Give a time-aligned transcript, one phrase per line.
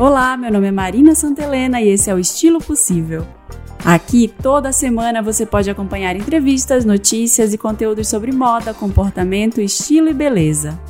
[0.00, 3.26] Olá, meu nome é Marina Santelena e esse é o Estilo Possível.
[3.84, 10.14] Aqui, toda semana, você pode acompanhar entrevistas, notícias e conteúdos sobre moda, comportamento, estilo e
[10.14, 10.80] beleza.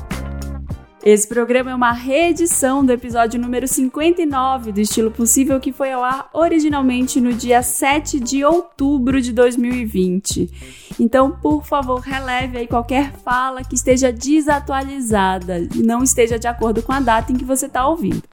[1.03, 6.05] Esse programa é uma reedição do episódio número 59 do Estilo Possível, que foi ao
[6.05, 10.49] ar originalmente no dia 7 de outubro de 2020.
[10.97, 16.81] Então, por favor, releve aí qualquer fala que esteja desatualizada e não esteja de acordo
[16.81, 18.23] com a data em que você está ouvindo.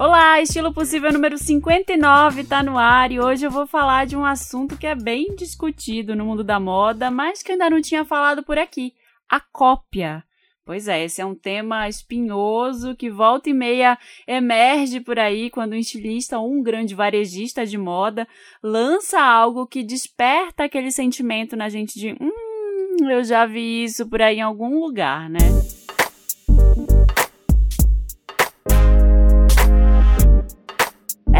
[0.00, 4.24] Olá, Estilo Possível número 59 está no ar e hoje eu vou falar de um
[4.24, 8.42] assunto que é bem discutido no mundo da moda, mas que ainda não tinha falado
[8.42, 8.94] por aqui:
[9.28, 10.24] a cópia.
[10.64, 15.72] Pois é, esse é um tema espinhoso que volta e meia emerge por aí quando
[15.72, 18.26] um estilista ou um grande varejista de moda
[18.62, 24.22] lança algo que desperta aquele sentimento na gente de hum, eu já vi isso por
[24.22, 25.40] aí em algum lugar, né?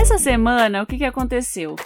[0.00, 1.76] Essa semana, o que, que aconteceu?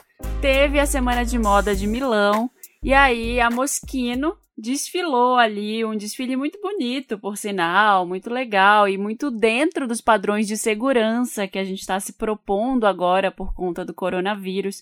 [0.41, 2.49] Teve a Semana de Moda de Milão
[2.81, 8.97] e aí a Moschino desfilou ali, um desfile muito bonito, por sinal, muito legal e
[8.97, 13.85] muito dentro dos padrões de segurança que a gente está se propondo agora por conta
[13.85, 14.81] do coronavírus.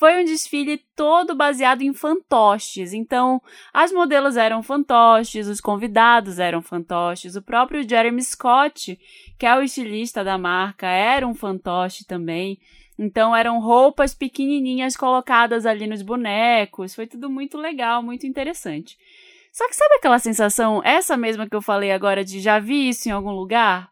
[0.00, 3.38] Foi um desfile todo baseado em fantoches, então
[3.70, 8.98] as modelos eram fantoches, os convidados eram fantoches, o próprio Jeremy Scott,
[9.38, 12.58] que é o estilista da marca, era um fantoche também.
[12.98, 16.94] Então eram roupas pequenininhas colocadas ali nos bonecos.
[16.94, 18.96] Foi tudo muito legal, muito interessante.
[19.52, 23.06] Só que sabe aquela sensação, essa mesma que eu falei agora de já vi isso
[23.06, 23.90] em algum lugar?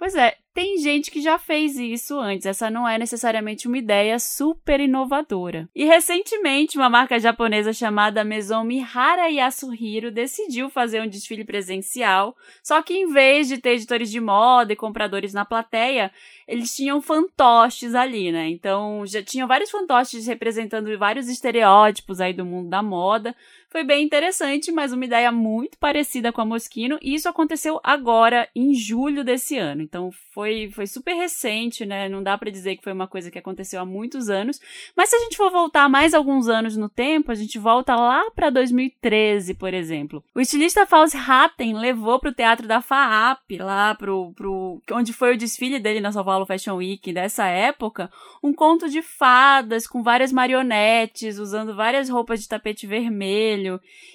[0.00, 4.18] Pois é, tem gente que já fez isso antes, essa não é necessariamente uma ideia
[4.18, 5.68] super inovadora.
[5.76, 12.34] E recentemente, uma marca japonesa chamada Maison Mihara Yasuhiro decidiu fazer um desfile presencial,
[12.64, 16.10] só que em vez de ter editores de moda e compradores na plateia,
[16.48, 18.48] eles tinham fantoches ali, né?
[18.48, 23.36] Então já tinham vários fantoches representando vários estereótipos aí do mundo da moda.
[23.70, 28.48] Foi bem interessante, mas uma ideia muito parecida com a Moschino, e isso aconteceu agora,
[28.52, 29.80] em julho desse ano.
[29.80, 32.08] Então foi, foi super recente, né?
[32.08, 34.60] Não dá para dizer que foi uma coisa que aconteceu há muitos anos.
[34.96, 38.28] Mas se a gente for voltar mais alguns anos no tempo, a gente volta lá
[38.32, 40.24] para 2013, por exemplo.
[40.34, 45.34] O estilista Fauzi Hatten levou para o teatro da FAAP, lá pro, pro onde foi
[45.34, 48.10] o desfile dele na São Paulo Fashion Week dessa época,
[48.42, 53.59] um conto de fadas com várias marionetes, usando várias roupas de tapete vermelho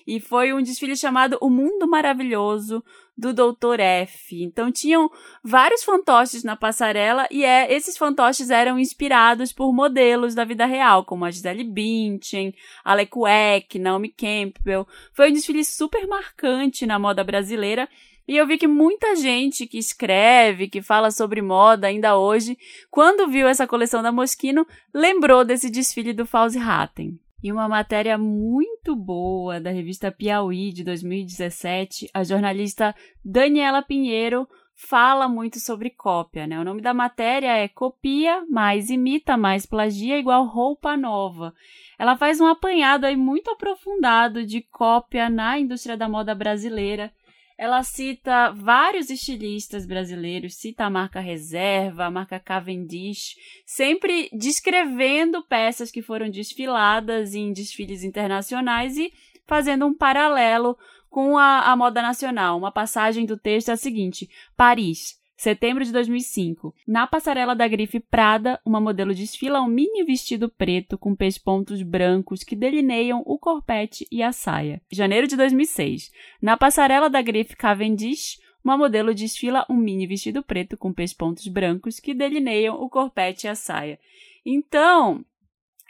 [0.06, 2.84] E foi um desfile chamado O Mundo Maravilhoso
[3.18, 3.80] do Dr.
[3.80, 4.44] F.
[4.44, 5.10] Então tinham
[5.44, 11.06] vários fantoches na passarela e é, esses fantoches eram inspirados por modelos da vida real,
[11.06, 14.88] como a Gisele Bündchen, Alec Weck, Naomi Campbell.
[15.14, 17.88] Foi um desfile super marcante na moda brasileira
[18.28, 22.58] e eu vi que muita gente que escreve, que fala sobre moda ainda hoje,
[22.90, 27.20] quando viu essa coleção da Moschino, lembrou desse desfile do Fauzi Hatten.
[27.44, 35.28] Em uma matéria muito boa da revista Piauí de 2017, a jornalista Daniela Pinheiro fala
[35.28, 36.60] muito sobre cópia, né?
[36.60, 41.54] O nome da matéria é Copia mais imita mais plagia igual roupa nova.
[41.98, 47.12] Ela faz um apanhado aí muito aprofundado de cópia na indústria da moda brasileira
[47.58, 53.36] ela cita vários estilistas brasileiros, cita a marca Reserva, a marca Cavendish,
[53.66, 59.12] sempre descrevendo peças que foram desfiladas em desfiles internacionais e
[59.48, 60.78] fazendo um paralelo
[61.10, 62.58] com a, a moda nacional.
[62.58, 65.24] Uma passagem do texto é a seguinte: Paris.
[65.38, 66.74] Setembro de 2005.
[66.88, 72.42] Na passarela da grife Prada, uma modelo desfila um mini vestido preto com pespontos brancos
[72.42, 74.82] que delineiam o corpete e a saia.
[74.90, 76.12] Janeiro de 2006.
[76.42, 82.00] Na passarela da grife Cavendish, uma modelo desfila um mini vestido preto com pespontos brancos
[82.00, 84.00] que delineiam o corpete e a saia.
[84.46, 85.24] Então,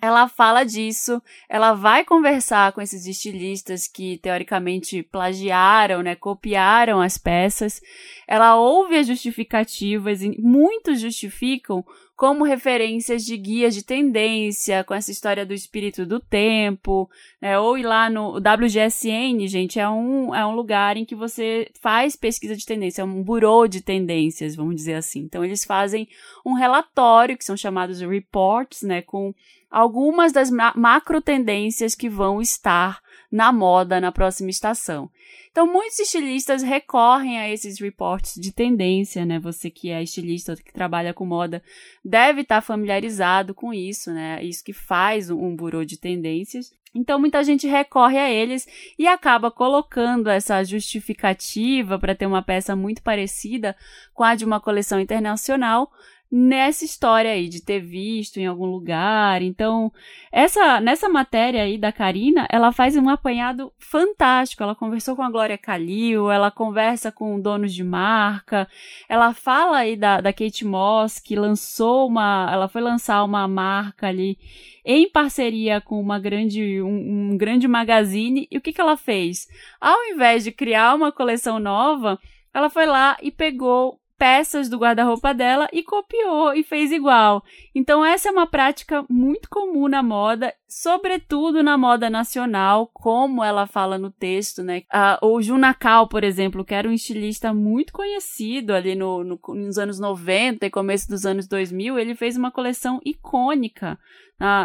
[0.01, 7.17] ela fala disso, ela vai conversar com esses estilistas que teoricamente plagiaram, né, copiaram as
[7.17, 7.81] peças.
[8.27, 11.83] Ela ouve as justificativas e muitos justificam
[12.15, 17.09] como referências de guias de tendência, com essa história do espírito do tempo,
[17.41, 17.59] né?
[17.59, 22.15] ou ir lá no WGSN, gente, é um, é um lugar em que você faz
[22.15, 25.19] pesquisa de tendência, é um burô de tendências, vamos dizer assim.
[25.19, 26.07] Então, eles fazem
[26.45, 29.33] um relatório, que são chamados reports, né, com
[29.69, 33.01] algumas das macro tendências que vão estar
[33.35, 35.11] na moda na próxima estação.
[35.51, 39.39] Então, muitos estilistas recorrem a esses reports de tendência, né?
[39.39, 41.61] Você que é estilista, que trabalha com moda,
[42.03, 44.41] deve estar familiarizado com isso, né?
[44.41, 46.73] Isso que faz um burô de tendências.
[46.93, 48.65] Então, muita gente recorre a eles
[48.97, 53.75] e acaba colocando essa justificativa para ter uma peça muito parecida
[54.13, 55.91] com a de uma coleção internacional
[56.37, 59.41] nessa história aí de ter visto em algum lugar.
[59.41, 59.89] Então,
[60.29, 64.61] essa nessa matéria aí da Karina, ela faz um apanhado fantástico.
[64.61, 68.67] Ela conversou com a Glória Calil, ela conversa com donos de marca,
[69.07, 72.49] ela fala aí da, da Kate Moss, que lançou uma.
[72.51, 74.37] Ela foi lançar uma marca ali
[74.83, 78.45] em parceria com uma grande, um, um grande magazine.
[78.51, 79.47] E o que, que ela fez?
[79.79, 82.19] Ao invés de criar uma coleção nova,
[82.53, 87.43] ela foi lá e pegou peças do guarda-roupa dela e copiou e fez igual.
[87.73, 93.67] Então essa é uma prática muito comum na moda, sobretudo na moda nacional, como ela
[93.67, 94.83] fala no texto, né?
[94.91, 99.77] Ah, o Junakal, por exemplo, que era um estilista muito conhecido ali no, no, nos
[99.77, 103.97] anos 90 e começo dos anos 2000, ele fez uma coleção icônica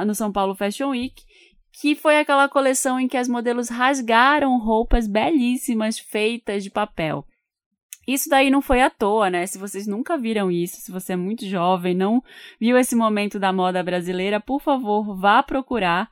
[0.05, 1.23] no São Paulo Fashion Week
[1.73, 7.25] que foi aquela coleção em que as modelos rasgaram roupas belíssimas feitas de papel.
[8.07, 9.47] Isso daí não foi à toa, né?
[9.47, 12.23] Se vocês nunca viram isso, se você é muito jovem, não
[12.59, 16.11] viu esse momento da moda brasileira, por favor, vá procurar.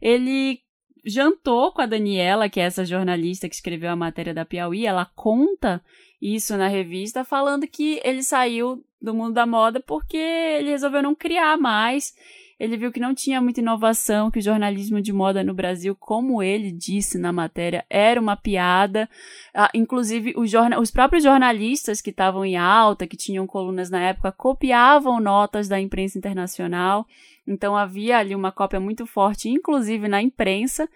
[0.00, 0.60] Ele
[1.04, 5.04] jantou com a Daniela, que é essa jornalista que escreveu a matéria da Piauí, ela
[5.14, 5.82] conta
[6.20, 11.14] isso na revista, falando que ele saiu do mundo da moda porque ele resolveu não
[11.14, 12.14] criar mais
[12.58, 16.42] ele viu que não tinha muita inovação, que o jornalismo de moda no Brasil, como
[16.42, 19.08] ele disse na matéria, era uma piada.
[19.54, 20.50] Ah, inclusive, os,
[20.80, 25.78] os próprios jornalistas que estavam em alta, que tinham colunas na época, copiavam notas da
[25.78, 27.06] imprensa internacional.
[27.46, 30.88] Então havia ali uma cópia muito forte, inclusive na imprensa,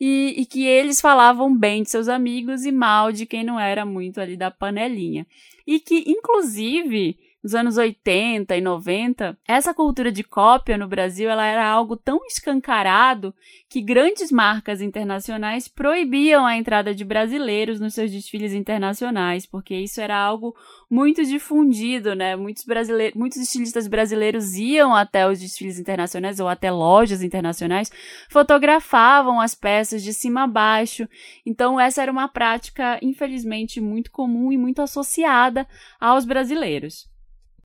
[0.00, 3.84] e, e, que eles falavam bem de seus amigos e mal de quem não era
[3.84, 5.24] muito ali da panelinha.
[5.64, 11.44] E que, inclusive, nos anos 80 e 90, essa cultura de cópia no Brasil ela
[11.44, 13.34] era algo tão escancarado
[13.68, 20.00] que grandes marcas internacionais proibiam a entrada de brasileiros nos seus desfiles internacionais, porque isso
[20.00, 20.54] era algo
[20.88, 22.36] muito difundido, né?
[22.36, 27.90] Muitos brasileiros, muitos estilistas brasileiros iam até os desfiles internacionais ou até lojas internacionais,
[28.28, 31.08] fotografavam as peças de cima a baixo.
[31.44, 35.66] Então essa era uma prática infelizmente muito comum e muito associada
[35.98, 37.11] aos brasileiros.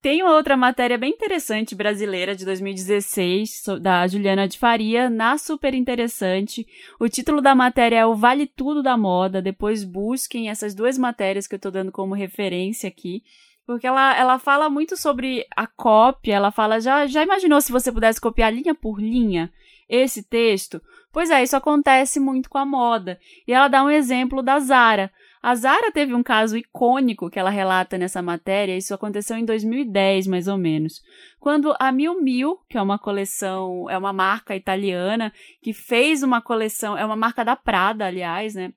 [0.01, 5.73] Tem uma outra matéria bem interessante brasileira de 2016, da Juliana de Faria, na Super
[5.73, 6.67] Interessante.
[6.99, 9.41] O título da matéria é O Vale Tudo da Moda.
[9.41, 13.23] Depois busquem essas duas matérias que eu estou dando como referência aqui.
[13.65, 17.91] Porque ela, ela fala muito sobre a cópia, ela fala, já, já imaginou se você
[17.91, 19.51] pudesse copiar linha por linha
[19.89, 20.81] esse texto?
[21.11, 23.19] Pois é, isso acontece muito com a moda.
[23.47, 25.11] E ela dá um exemplo da Zara.
[25.41, 30.27] A Zara teve um caso icônico que ela relata nessa matéria, isso aconteceu em 2010,
[30.27, 31.01] mais ou menos,
[31.39, 35.31] quando a Miu Miu, que é uma coleção, é uma marca italiana,
[35.61, 38.73] que fez uma coleção, é uma marca da Prada, aliás, né?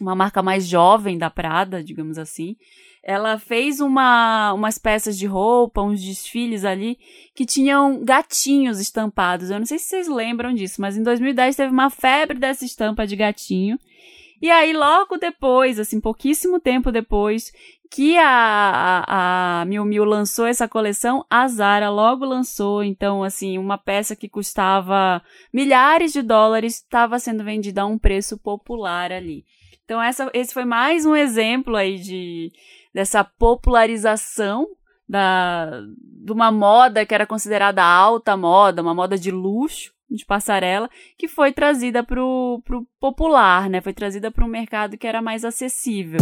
[0.00, 2.56] Uma marca mais jovem da Prada, digamos assim.
[3.02, 6.98] Ela fez uma, umas peças de roupa, uns desfiles ali,
[7.34, 9.50] que tinham gatinhos estampados.
[9.50, 13.06] Eu não sei se vocês lembram disso, mas em 2010 teve uma febre dessa estampa
[13.06, 13.78] de gatinho.
[14.44, 17.50] E aí, logo depois, assim, pouquíssimo tempo depois
[17.90, 18.28] que a,
[19.08, 24.14] a, a Miu Miu lançou essa coleção, a Zara logo lançou, então, assim, uma peça
[24.14, 29.46] que custava milhares de dólares estava sendo vendida a um preço popular ali.
[29.82, 32.52] Então, essa, esse foi mais um exemplo aí de,
[32.92, 34.68] dessa popularização
[35.08, 40.88] da, de uma moda que era considerada alta moda, uma moda de luxo, de passarela,
[41.18, 42.62] que foi trazida para o
[43.00, 43.80] popular, né?
[43.80, 46.20] Foi trazida para um mercado que era mais acessível.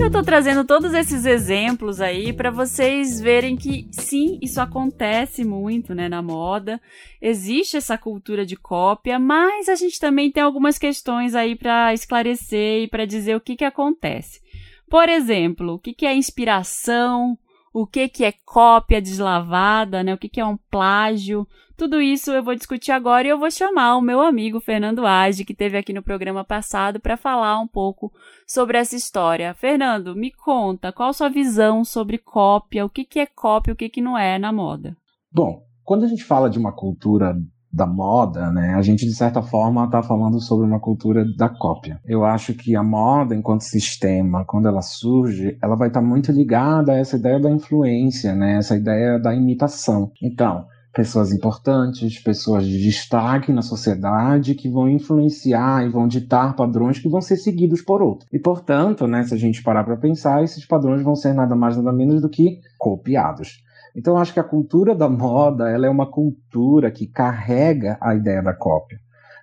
[0.00, 5.94] Eu estou trazendo todos esses exemplos aí para vocês verem que sim, isso acontece muito,
[5.94, 6.80] né, na moda.
[7.20, 12.84] Existe essa cultura de cópia, mas a gente também tem algumas questões aí para esclarecer
[12.84, 14.40] e para dizer o que que acontece.
[14.88, 17.36] Por exemplo, o que que é inspiração?
[17.72, 20.14] O que, que é cópia deslavada, né?
[20.14, 21.46] o que, que é um plágio.
[21.76, 25.44] Tudo isso eu vou discutir agora e eu vou chamar o meu amigo Fernando Age,
[25.44, 28.12] que esteve aqui no programa passado, para falar um pouco
[28.46, 29.54] sobre essa história.
[29.54, 33.76] Fernando, me conta, qual a sua visão sobre cópia, o que, que é cópia o
[33.76, 34.96] que, que não é na moda?
[35.30, 37.36] Bom, quando a gente fala de uma cultura
[37.72, 42.00] da moda, né, a gente de certa forma está falando sobre uma cultura da cópia.
[42.04, 46.32] Eu acho que a moda, enquanto sistema, quando ela surge, ela vai estar tá muito
[46.32, 50.10] ligada a essa ideia da influência, né, essa ideia da imitação.
[50.22, 50.66] Então,
[50.98, 57.08] pessoas importantes, pessoas de destaque na sociedade que vão influenciar e vão ditar padrões que
[57.08, 58.28] vão ser seguidos por outros.
[58.32, 61.76] E portanto, né, se a gente parar para pensar, esses padrões vão ser nada mais
[61.76, 63.62] nada menos do que copiados.
[63.98, 68.40] Então, acho que a cultura da moda ela é uma cultura que carrega a ideia
[68.40, 68.96] da cópia.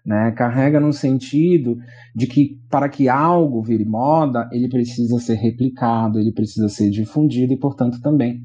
[0.06, 0.32] Né?
[0.32, 1.76] Carrega no sentido
[2.16, 7.52] de que para que algo vire moda, ele precisa ser replicado, ele precisa ser difundido
[7.52, 8.44] e, portanto, também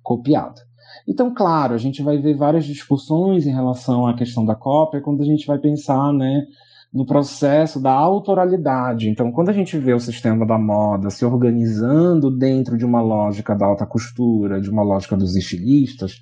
[0.00, 0.60] copiado.
[1.08, 5.22] Então, claro, a gente vai ver várias discussões em relação à questão da cópia quando
[5.22, 6.44] a gente vai pensar né,
[6.92, 9.08] no processo da autoralidade.
[9.08, 13.54] Então, quando a gente vê o sistema da moda se organizando dentro de uma lógica
[13.54, 16.16] da alta costura, de uma lógica dos estilistas,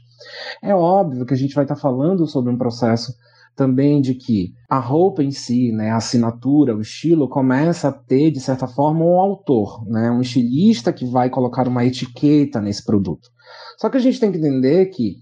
[0.62, 3.12] é óbvio que a gente vai estar falando sobre um processo
[3.56, 8.30] também de que a roupa em si, né, a assinatura, o estilo, começa a ter,
[8.30, 13.30] de certa forma, um autor, né, um estilista que vai colocar uma etiqueta nesse produto.
[13.78, 15.16] Só que a gente tem que entender que,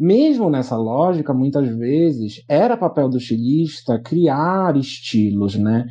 [0.00, 5.86] mesmo nessa lógica, muitas vezes era papel do estilista criar estilos, né,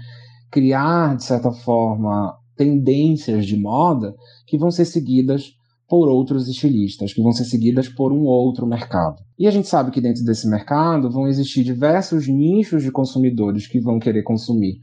[0.50, 4.16] criar, de certa forma, tendências de moda
[4.48, 5.52] que vão ser seguidas
[5.88, 9.18] por outros estilistas, que vão ser seguidas por um outro mercado.
[9.38, 13.80] E a gente sabe que dentro desse mercado vão existir diversos nichos de consumidores que
[13.80, 14.80] vão querer consumir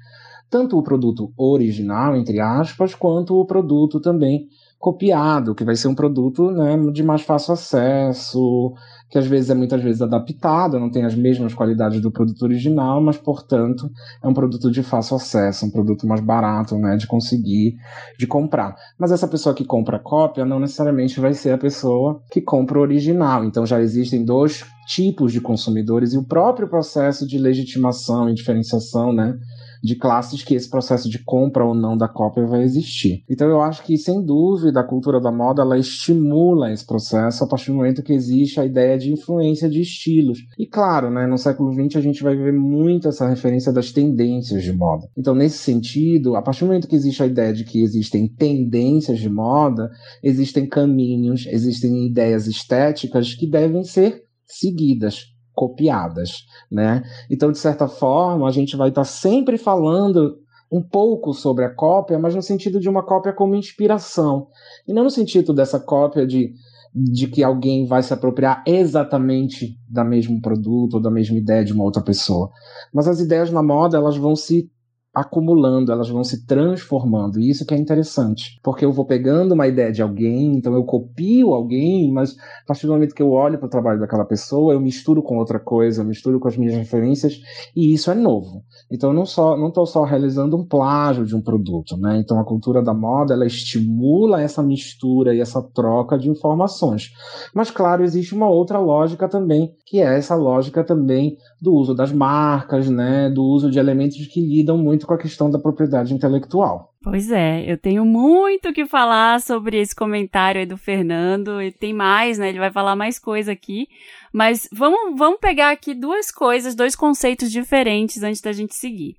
[0.49, 4.47] tanto o produto original, entre aspas, quanto o produto também
[4.79, 8.73] copiado, que vai ser um produto né, de mais fácil acesso,
[9.09, 13.01] que às vezes é muitas vezes adaptado, não tem as mesmas qualidades do produto original,
[13.01, 13.89] mas portanto
[14.23, 17.77] é um produto de fácil acesso, um produto mais barato, né, de conseguir,
[18.19, 18.75] de comprar.
[18.99, 22.83] Mas essa pessoa que compra cópia não necessariamente vai ser a pessoa que compra o
[22.83, 23.45] original.
[23.45, 29.13] Então já existem dois tipos de consumidores e o próprio processo de legitimação e diferenciação,
[29.13, 29.37] né,
[29.83, 33.25] de classes que esse processo de compra ou não da cópia vai existir.
[33.29, 37.47] Então eu acho que, sem dúvida, a cultura da moda ela estimula esse processo a
[37.47, 40.39] partir do momento que existe a ideia de influência de estilos.
[40.59, 44.63] E claro, né, no século XX a gente vai ver muito essa referência das tendências
[44.63, 45.09] de moda.
[45.17, 49.19] Então, nesse sentido, a partir do momento que existe a ideia de que existem tendências
[49.19, 49.91] de moda,
[50.23, 57.03] existem caminhos, existem ideias estéticas que devem ser seguidas copiadas, né?
[57.31, 60.39] Então, de certa forma, a gente vai estar tá sempre falando
[60.71, 64.49] um pouco sobre a cópia, mas no sentido de uma cópia como inspiração,
[64.87, 66.53] e não no sentido dessa cópia de,
[66.95, 71.73] de que alguém vai se apropriar exatamente da mesmo produto ou da mesma ideia de
[71.73, 72.51] uma outra pessoa.
[72.93, 74.71] Mas as ideias na moda, elas vão se
[75.17, 77.41] acumulando, elas vão se transformando.
[77.41, 80.85] E isso que é interessante, porque eu vou pegando uma ideia de alguém, então eu
[80.85, 84.75] copio alguém, mas a partir do momento que eu olho para o trabalho daquela pessoa,
[84.75, 87.41] eu misturo com outra coisa, eu misturo com as minhas referências,
[87.75, 88.63] e isso é novo.
[88.93, 92.19] Então eu não só não estou só realizando um plágio de um produto, né?
[92.19, 97.09] Então a cultura da moda ela estimula essa mistura e essa troca de informações.
[97.55, 102.13] Mas claro, existe uma outra lógica também, que é essa lógica também do uso das
[102.13, 103.31] marcas, né?
[103.31, 106.93] Do uso de elementos que lidam muito com a questão da propriedade intelectual.
[107.03, 111.95] Pois é, eu tenho muito que falar sobre esse comentário aí do Fernando, e tem
[111.95, 112.49] mais, né?
[112.49, 113.87] Ele vai falar mais coisa aqui.
[114.33, 119.17] Mas vamos, vamos pegar aqui duas coisas, dois conceitos diferentes antes da gente seguir.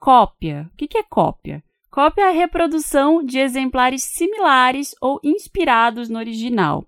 [0.00, 0.68] Cópia.
[0.72, 1.62] O que, que é cópia?
[1.90, 6.86] Cópia é a reprodução de exemplares similares ou inspirados no original.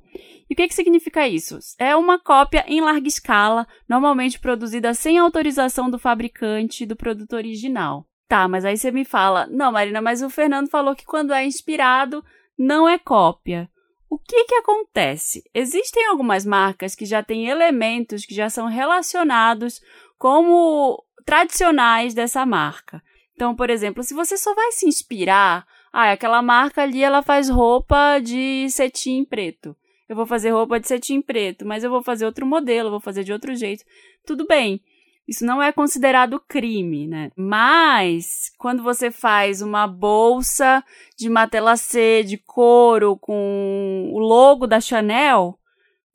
[0.48, 1.58] E o que, que significa isso?
[1.78, 8.04] É uma cópia em larga escala, normalmente produzida sem autorização do fabricante do produto original.
[8.30, 11.44] Tá, mas aí você me fala, não, Marina, mas o Fernando falou que quando é
[11.44, 12.24] inspirado,
[12.56, 13.68] não é cópia.
[14.08, 15.42] O que que acontece?
[15.52, 19.80] Existem algumas marcas que já têm elementos que já são relacionados
[20.16, 23.02] como tradicionais dessa marca.
[23.34, 27.48] Então, por exemplo, se você só vai se inspirar, ah, aquela marca ali ela faz
[27.48, 29.76] roupa de cetim preto.
[30.08, 33.24] Eu vou fazer roupa de cetim preto, mas eu vou fazer outro modelo, vou fazer
[33.24, 33.84] de outro jeito.
[34.24, 34.80] Tudo bem.
[35.28, 37.30] Isso não é considerado crime, né?
[37.36, 40.82] Mas quando você faz uma bolsa
[41.16, 45.56] de matelassé de couro com o logo da Chanel,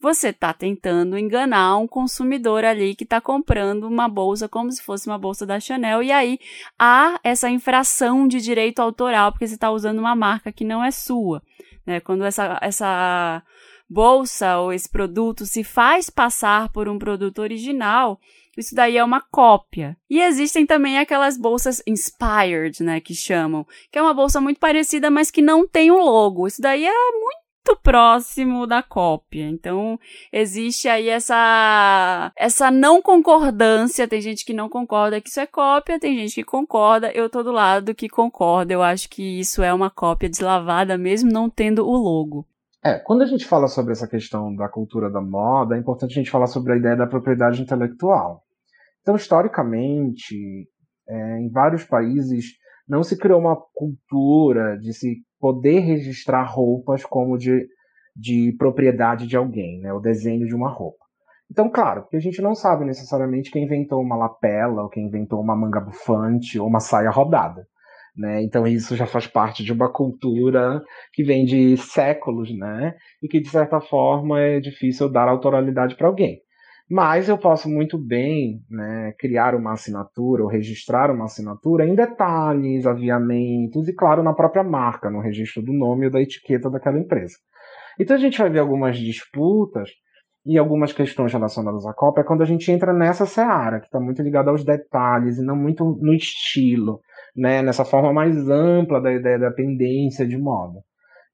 [0.06, 5.08] você está tentando enganar um consumidor ali que está comprando uma bolsa como se fosse
[5.08, 6.38] uma bolsa da Chanel e aí
[6.78, 10.92] há essa infração de direito autoral porque você está usando uma marca que não é
[10.92, 11.42] sua,
[11.88, 12.00] né?
[12.02, 13.42] Quando essa essa
[13.90, 18.20] bolsa ou esse produto se faz passar por um produto original,
[18.58, 19.98] isso daí é uma cópia.
[20.10, 25.10] E existem também aquelas bolsas inspired, né, que chamam, que é uma bolsa muito parecida,
[25.10, 26.48] mas que não tem o um logo.
[26.48, 27.46] Isso daí é muito
[27.82, 29.48] próximo da cópia.
[29.48, 30.00] Então,
[30.32, 36.00] existe aí essa essa não concordância, tem gente que não concorda que isso é cópia,
[36.00, 38.74] tem gente que concorda, eu tô do lado que concorda.
[38.74, 42.46] Eu acho que isso é uma cópia deslavada mesmo não tendo o logo.
[42.84, 46.22] É, quando a gente fala sobre essa questão da cultura da moda, é importante a
[46.22, 48.45] gente falar sobre a ideia da propriedade intelectual.
[49.06, 50.68] Então, historicamente,
[51.08, 52.46] é, em vários países,
[52.90, 57.68] não se criou uma cultura de se poder registrar roupas como de,
[58.16, 61.06] de propriedade de alguém, né, o desenho de uma roupa.
[61.52, 65.40] Então, claro, porque a gente não sabe necessariamente quem inventou uma lapela, ou quem inventou
[65.40, 67.68] uma manga bufante, ou uma saia rodada.
[68.18, 68.42] Né?
[68.42, 70.82] Então isso já faz parte de uma cultura
[71.14, 72.96] que vem de séculos, né?
[73.22, 76.42] E que de certa forma é difícil dar autoralidade para alguém.
[76.90, 82.86] Mas eu posso muito bem né, criar uma assinatura ou registrar uma assinatura em detalhes,
[82.86, 87.36] aviamentos e, claro, na própria marca, no registro do nome ou da etiqueta daquela empresa.
[88.00, 89.90] Então a gente vai ver algumas disputas
[90.46, 94.22] e algumas questões relacionadas à cópia quando a gente entra nessa seara, que está muito
[94.22, 97.00] ligada aos detalhes e não muito no estilo,
[97.36, 100.82] né, nessa forma mais ampla da ideia da tendência de moda.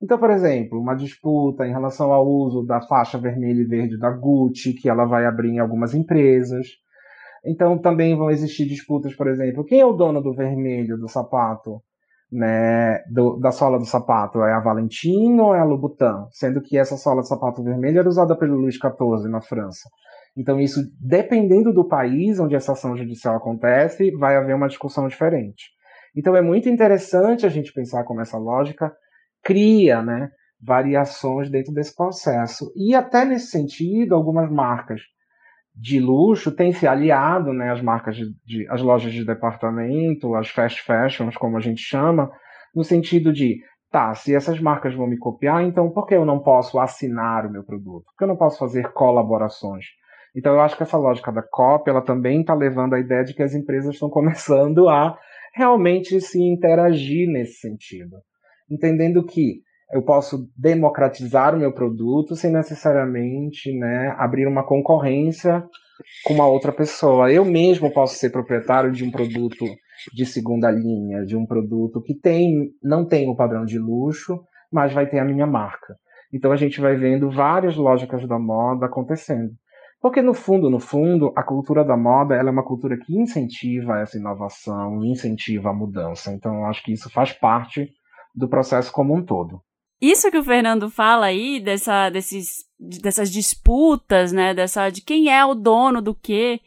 [0.02, 4.10] Então, por exemplo, uma disputa em relação ao uso da faixa vermelha e verde da
[4.10, 6.68] Gucci, que ela vai abrir em algumas empresas.
[7.46, 11.82] Então, também vão existir disputas, por exemplo, quem é o dono do vermelho do sapato,
[12.32, 14.42] né, do, da sola do sapato?
[14.42, 16.26] É a Valentino ou é a Louboutin?
[16.32, 19.88] Sendo que essa sola de sapato vermelho era usada pelo Luís XIV na França.
[20.36, 25.66] Então, isso, dependendo do país onde essa ação judicial acontece, vai haver uma discussão diferente.
[26.16, 28.92] Então, é muito interessante a gente pensar como essa lógica
[29.44, 30.30] cria né,
[30.62, 32.72] variações dentro desse processo.
[32.76, 35.02] E até nesse sentido, algumas marcas
[35.74, 40.50] de luxo têm se aliado, né, as marcas de, de, as lojas de departamento, as
[40.50, 42.30] fast fashions, como a gente chama,
[42.76, 46.40] no sentido de, tá, se essas marcas vão me copiar, então por que eu não
[46.40, 48.06] posso assinar o meu produto?
[48.06, 49.86] Por que eu não posso fazer colaborações?
[50.36, 53.34] Então eu acho que essa lógica da cópia, ela também está levando a ideia de
[53.34, 55.18] que as empresas estão começando a
[55.54, 58.18] realmente se interagir nesse sentido
[58.72, 59.62] entendendo que
[59.94, 65.64] eu posso democratizar o meu produto sem necessariamente né, abrir uma concorrência
[66.24, 67.32] com uma outra pessoa.
[67.32, 69.66] Eu mesmo posso ser proprietário de um produto
[70.14, 74.40] de segunda linha, de um produto que tem, não tem o padrão de luxo,
[74.72, 75.96] mas vai ter a minha marca.
[76.34, 79.52] Então a gente vai vendo várias lógicas da moda acontecendo.
[80.02, 84.00] Porque no fundo, no fundo, a cultura da moda ela é uma cultura que incentiva
[84.00, 86.32] essa inovação, incentiva a mudança.
[86.32, 87.92] Então eu acho que isso faz parte
[88.34, 89.62] do processo como um todo.
[90.02, 95.46] Isso que o Fernando fala aí, dessa, desses, dessas disputas, né, dessa, de quem é
[95.46, 96.60] o dono do quê,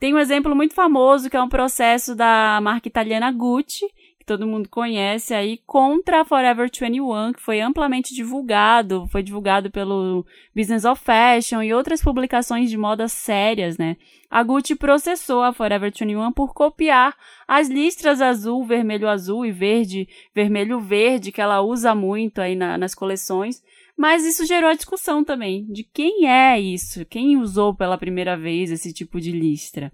[0.00, 3.84] tem um exemplo muito famoso que é um processo da marca italiana Gucci,
[4.24, 10.24] todo mundo conhece aí, contra a Forever 21, que foi amplamente divulgado, foi divulgado pelo
[10.54, 13.96] Business of Fashion e outras publicações de moda sérias, né?
[14.30, 17.16] A Gucci processou a Forever 21 por copiar
[17.48, 22.78] as listras azul, vermelho azul e verde, vermelho verde, que ela usa muito aí na,
[22.78, 23.62] nas coleções.
[23.96, 28.70] Mas isso gerou a discussão também de quem é isso, quem usou pela primeira vez
[28.70, 29.92] esse tipo de listra.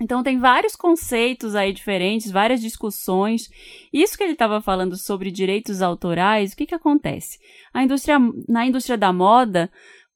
[0.00, 3.48] Então tem vários conceitos aí diferentes, várias discussões.
[3.92, 7.38] Isso que ele estava falando sobre direitos autorais, o que que acontece?
[7.72, 9.70] A indústria, na indústria da moda,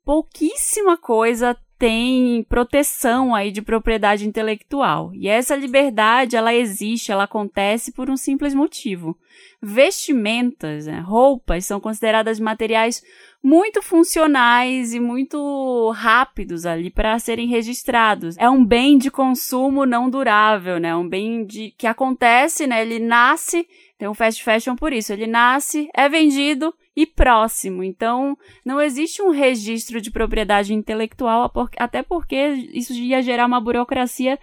[0.04, 5.12] pouquíssima coisa tem proteção aí de propriedade intelectual.
[5.14, 9.16] E essa liberdade, ela existe, ela acontece por um simples motivo.
[9.62, 13.02] Vestimentas, né, roupas, são consideradas materiais
[13.42, 18.36] muito funcionais e muito rápidos ali para serem registrados.
[18.38, 20.96] É um bem de consumo não durável, né?
[20.96, 22.82] Um bem de que acontece, né?
[22.82, 23.66] Ele nasce,
[23.98, 27.84] tem um fast fashion por isso, ele nasce, é vendido e próximo.
[27.84, 32.36] Então, não existe um registro de propriedade intelectual, até porque
[32.72, 34.38] isso ia gerar uma burocracia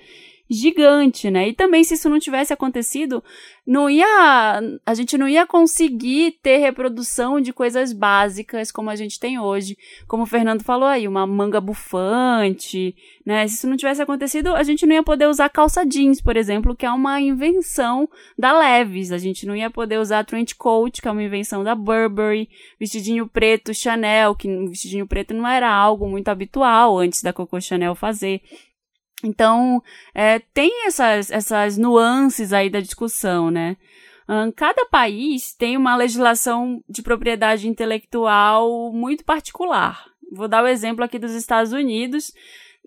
[0.50, 1.50] gigante, né?
[1.50, 3.24] E também se isso não tivesse acontecido,
[3.66, 9.20] não ia a gente não ia conseguir ter reprodução de coisas básicas como a gente
[9.20, 9.78] tem hoje,
[10.08, 13.48] como o Fernando falou aí, uma manga bufante, né?
[13.48, 16.76] Se isso não tivesse acontecido, a gente não ia poder usar calça jeans, por exemplo,
[16.76, 19.12] que é uma invenção da Levi's.
[19.12, 23.28] A gente não ia poder usar trench coat, que é uma invenção da Burberry, vestidinho
[23.28, 28.42] preto Chanel, que vestidinho preto não era algo muito habitual antes da Coco Chanel fazer.
[29.24, 29.82] Então,
[30.14, 33.78] é, tem essas, essas nuances aí da discussão, né?
[34.56, 40.06] cada país tem uma legislação de propriedade intelectual muito particular.
[40.32, 42.34] Vou dar o exemplo aqui dos Estados Unidos.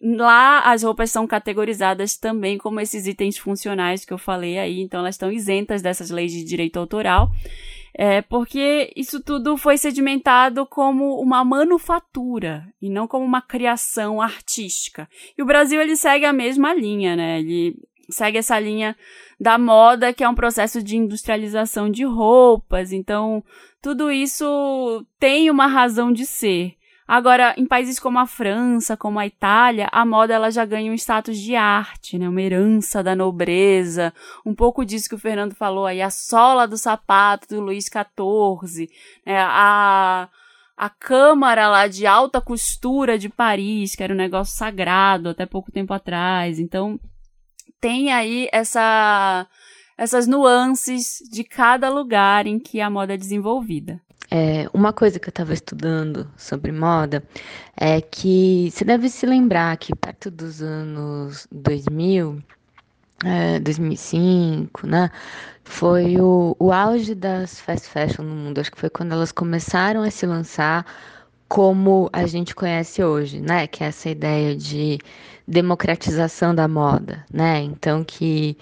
[0.03, 5.01] Lá as roupas são categorizadas também como esses itens funcionais que eu falei aí, então
[5.01, 7.31] elas estão isentas dessas leis de direito autoral.
[7.98, 15.09] É, porque isso tudo foi sedimentado como uma manufatura e não como uma criação artística.
[15.37, 17.38] E o Brasil ele segue a mesma linha, né?
[17.38, 17.74] Ele
[18.11, 18.94] segue essa linha
[19.40, 22.92] da moda, que é um processo de industrialização de roupas.
[22.92, 23.42] Então,
[23.80, 26.76] tudo isso tem uma razão de ser.
[27.07, 30.95] Agora, em países como a França, como a Itália, a moda ela já ganha um
[30.95, 32.29] status de arte, né?
[32.29, 34.12] Uma herança da nobreza.
[34.45, 38.88] Um pouco disso que o Fernando falou aí, a sola do sapato do Luís XIV,
[39.25, 39.38] né?
[39.40, 40.29] a
[40.77, 45.73] a Câmara lá de alta costura de Paris, que era um negócio sagrado até pouco
[45.73, 46.59] tempo atrás.
[46.59, 47.01] Então,
[47.81, 49.47] tem aí essa,
[49.97, 54.01] essas nuances de cada lugar em que a moda é desenvolvida.
[54.31, 57.23] É, uma coisa que eu estava estudando sobre moda
[57.77, 62.43] é que você deve se lembrar que perto dos anos 2000,
[63.25, 65.11] é, 2005, né?
[65.65, 68.61] Foi o, o auge das fast fashion no mundo.
[68.61, 70.85] Acho que foi quando elas começaram a se lançar
[71.49, 73.67] como a gente conhece hoje, né?
[73.67, 74.99] Que é essa ideia de
[75.47, 77.61] democratização da moda, né?
[77.62, 78.57] Então que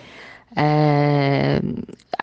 [0.57, 1.61] é,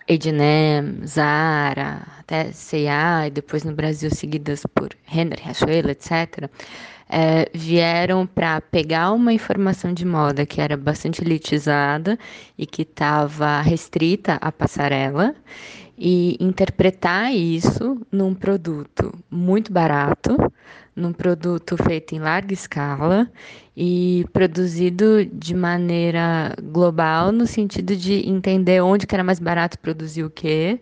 [0.08, 6.48] H&M, Zara, até C&A e depois no Brasil seguidas por Renner, Riachuelo, etc.,
[7.14, 12.18] é, vieram para pegar uma informação de moda que era bastante elitizada
[12.56, 15.34] e que estava restrita à passarela
[15.98, 20.36] e interpretar isso num produto muito barato,
[20.96, 23.30] num produto feito em larga escala
[23.76, 30.24] e produzido de maneira global no sentido de entender onde que era mais barato produzir
[30.24, 30.78] o quê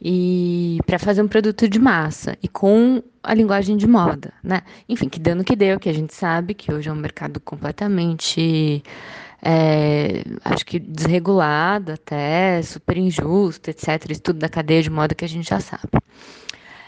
[0.00, 4.62] e para fazer um produto de massa e com a linguagem de moda, né?
[4.88, 8.82] Enfim, que dando que deu, que a gente sabe que hoje é um mercado completamente
[9.40, 14.10] é, acho que desregulado até, super injusto, etc.
[14.10, 15.88] Isso tudo da cadeia de moda que a gente já sabe.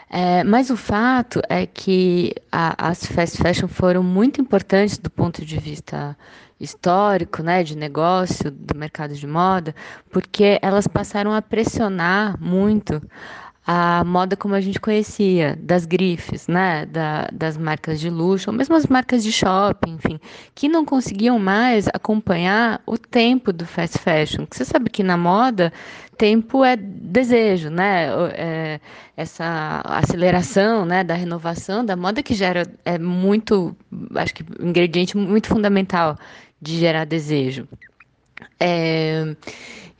[0.09, 5.43] É, mas o fato é que a, as fast fashion foram muito importantes do ponto
[5.43, 6.17] de vista
[6.59, 9.75] histórico, né, de negócio do mercado de moda,
[10.09, 13.01] porque elas passaram a pressionar muito
[13.67, 18.55] a moda como a gente conhecia, das grifes, né, da, das marcas de luxo, ou
[18.55, 20.19] mesmo as marcas de shopping, enfim,
[20.53, 24.45] que não conseguiam mais acompanhar o tempo do fast fashion.
[24.51, 25.73] Você sabe que na moda,
[26.17, 28.79] tempo é desejo, né, é,
[29.15, 33.75] essa aceleração, né, da renovação da moda que gera é muito,
[34.15, 36.17] acho que um ingrediente muito fundamental
[36.61, 37.67] de gerar desejo.
[38.59, 39.35] É,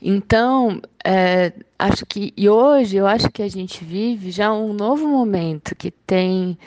[0.00, 5.06] então, é, acho que e hoje eu acho que a gente vive já um novo
[5.08, 6.58] momento que tem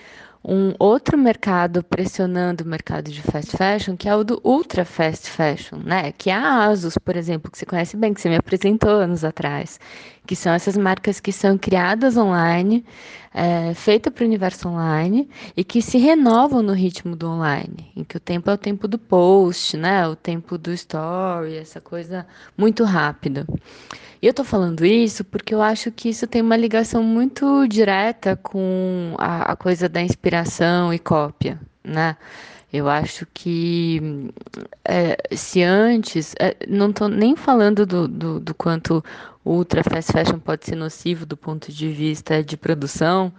[0.43, 5.29] um outro mercado pressionando o mercado de fast fashion, que é o do ultra fast
[5.29, 6.11] fashion, né?
[6.13, 9.25] Que é a Asus, por exemplo, que você conhece bem, que você me apresentou anos
[9.25, 9.79] atrás,
[10.25, 12.85] que são essas marcas que são criadas online,
[13.33, 18.03] é, feitas para o universo online e que se renovam no ritmo do online, em
[18.03, 20.07] que o tempo é o tempo do post, né?
[20.07, 22.25] O tempo do story, essa coisa
[22.57, 23.45] muito rápida.
[24.21, 28.35] E eu estou falando isso porque eu acho que isso tem uma ligação muito direta
[28.35, 32.17] com a, a coisa da inspiração e cópia, né?
[32.71, 34.29] Eu acho que
[34.85, 39.03] é, se antes, é, não estou nem falando do, do, do, quanto
[39.43, 43.33] ultra fast fashion pode ser nocivo do ponto de vista de produção,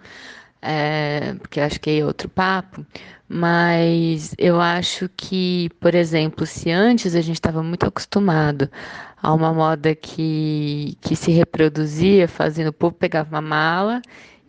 [0.61, 2.85] é, porque acho que é outro papo,
[3.27, 8.69] mas eu acho que, por exemplo, se antes a gente estava muito acostumado
[9.21, 14.01] a uma moda que, que se reproduzia, fazendo o povo pegava uma mala,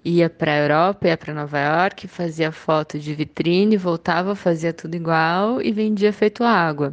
[0.04, 4.94] ia para a Europa, ia para Nova York, fazia foto de vitrine, voltava, fazia tudo
[4.94, 6.92] igual e vendia feito água.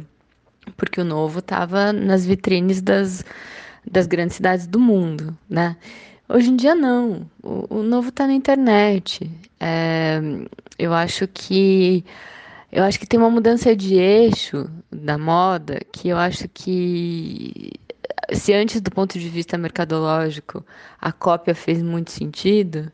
[0.76, 3.24] Porque o novo estava nas vitrines das,
[3.90, 5.76] das grandes cidades do mundo, né?
[6.32, 9.28] Hoje em dia não, o, o novo está na internet.
[9.58, 10.20] É,
[10.78, 12.04] eu acho que
[12.70, 17.72] eu acho que tem uma mudança de eixo da moda que eu acho que
[18.32, 20.64] se antes do ponto de vista mercadológico
[21.00, 22.92] a cópia fez muito sentido,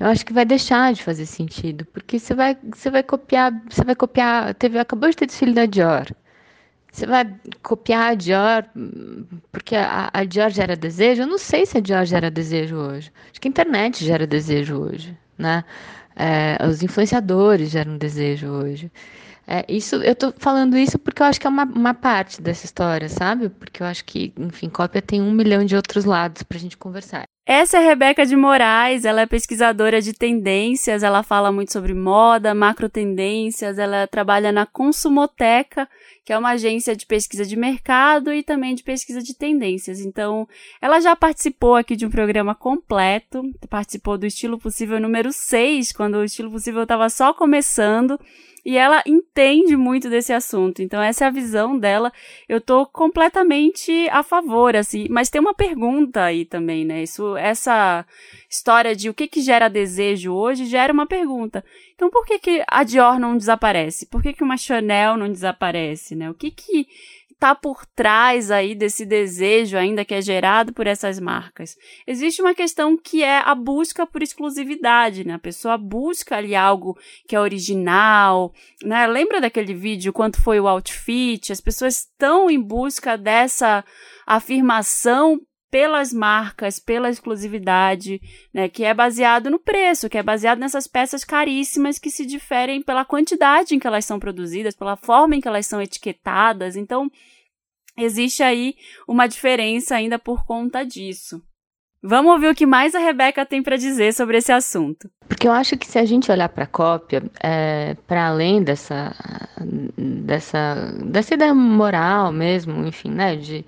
[0.00, 3.84] eu acho que vai deixar de fazer sentido, porque você vai, você vai copiar, você
[3.84, 6.06] vai copiar, teve, acabou de ter desfile da Dior.
[6.92, 7.24] Você vai
[7.62, 8.66] copiar a Dior
[9.50, 11.22] porque a, a Dior gera desejo?
[11.22, 13.10] Eu não sei se a Dior gera desejo hoje.
[13.30, 15.64] Acho que a internet gera desejo hoje, né?
[16.14, 18.92] É, os influenciadores geram desejo hoje.
[19.46, 22.66] É, isso, eu tô falando isso porque eu acho que é uma, uma parte dessa
[22.66, 23.48] história, sabe?
[23.48, 26.76] Porque eu acho que, enfim, cópia tem um milhão de outros lados para a gente
[26.76, 27.24] conversar.
[27.44, 31.92] Essa é a Rebeca de Moraes, ela é pesquisadora de tendências, ela fala muito sobre
[31.92, 35.88] moda, macro tendências, ela trabalha na Consumoteca,
[36.24, 40.00] que é uma agência de pesquisa de mercado e também de pesquisa de tendências.
[40.00, 40.46] Então,
[40.80, 46.16] ela já participou aqui de um programa completo, participou do Estilo Possível número 6, quando
[46.16, 48.18] o Estilo Possível estava só começando.
[48.64, 50.82] E ela entende muito desse assunto.
[50.82, 52.12] Então, essa é a visão dela.
[52.48, 55.06] Eu tô completamente a favor, assim.
[55.10, 57.02] Mas tem uma pergunta aí também, né?
[57.02, 58.06] Isso, essa
[58.48, 61.64] história de o que, que gera desejo hoje gera uma pergunta.
[61.94, 64.06] Então, por que, que a Dior não desaparece?
[64.06, 66.30] Por que, que uma Chanel não desaparece, né?
[66.30, 66.86] O que que
[67.42, 71.76] está por trás aí desse desejo ainda que é gerado por essas marcas?
[72.06, 75.34] Existe uma questão que é a busca por exclusividade, né?
[75.34, 78.52] A pessoa busca ali algo que é original,
[78.84, 79.08] né?
[79.08, 81.50] Lembra daquele vídeo quanto foi o outfit?
[81.50, 83.84] As pessoas estão em busca dessa
[84.24, 85.40] afirmação
[85.72, 88.20] pelas marcas, pela exclusividade,
[88.52, 92.82] né, que é baseado no preço, que é baseado nessas peças caríssimas que se diferem
[92.82, 96.76] pela quantidade em que elas são produzidas, pela forma em que elas são etiquetadas.
[96.76, 97.10] Então,
[97.96, 98.74] existe aí
[99.08, 101.42] uma diferença ainda por conta disso.
[102.02, 105.08] Vamos ouvir o que mais a Rebeca tem para dizer sobre esse assunto.
[105.26, 109.14] Porque eu acho que se a gente olhar para a cópia, é, para além dessa,
[109.96, 113.64] dessa, dessa ideia moral mesmo, enfim, né, de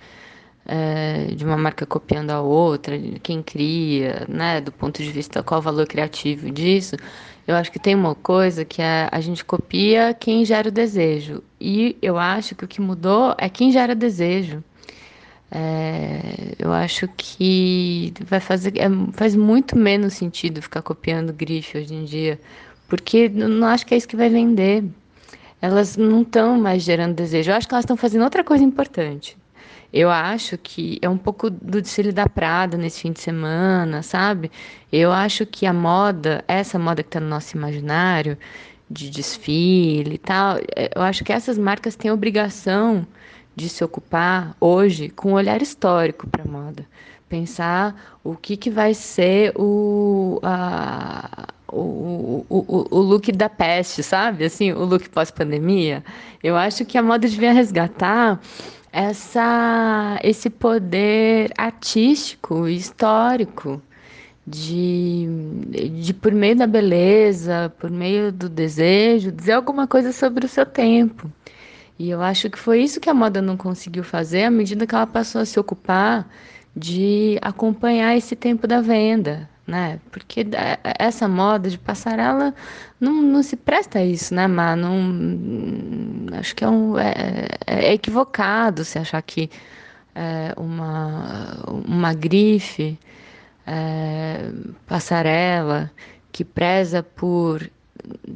[0.66, 5.60] é, de uma marca copiando a outra, quem cria, né, do ponto de vista qual
[5.60, 6.96] o valor criativo disso,
[7.46, 11.42] eu acho que tem uma coisa que é a gente copia quem gera o desejo.
[11.60, 14.64] E eu acho que o que mudou é quem gera desejo.
[15.50, 21.94] É, eu acho que vai fazer, é, faz muito menos sentido ficar copiando grife hoje
[21.94, 22.40] em dia,
[22.88, 24.84] porque não acho que é isso que vai vender.
[25.60, 27.50] Elas não estão mais gerando desejo.
[27.50, 29.36] Eu acho que elas estão fazendo outra coisa importante.
[29.92, 34.50] Eu acho que é um pouco do desfile da Prada nesse fim de semana, sabe?
[34.92, 38.36] Eu acho que a moda, essa moda que está no nosso imaginário,
[38.90, 43.06] de desfile e tal, é, eu acho que essas marcas têm obrigação
[43.56, 46.86] de se ocupar hoje com um olhar histórico para a moda.
[47.28, 54.44] Pensar o que, que vai ser o, a, o, o, o, look da peste, sabe?
[54.44, 56.04] Assim, o look pós-pandemia.
[56.42, 58.40] Eu acho que a moda devia resgatar
[58.94, 63.82] essa, esse poder artístico, histórico,
[64.46, 65.26] de,
[66.00, 70.64] de, por meio da beleza, por meio do desejo, dizer alguma coisa sobre o seu
[70.64, 71.28] tempo.
[71.98, 74.94] E eu acho que foi isso que a moda não conseguiu fazer à medida que
[74.94, 76.28] ela passou a se ocupar
[76.76, 79.98] de acompanhar esse tempo da venda, né?
[80.10, 80.46] Porque
[80.98, 82.54] essa moda de passarela
[83.00, 84.76] não, não se presta a isso, né, Má?
[84.76, 84.98] Não,
[86.38, 89.50] acho que é, um, é, é equivocado se achar que
[90.14, 92.98] é, uma, uma grife,
[93.66, 94.50] é,
[94.86, 95.90] passarela,
[96.30, 97.68] que preza por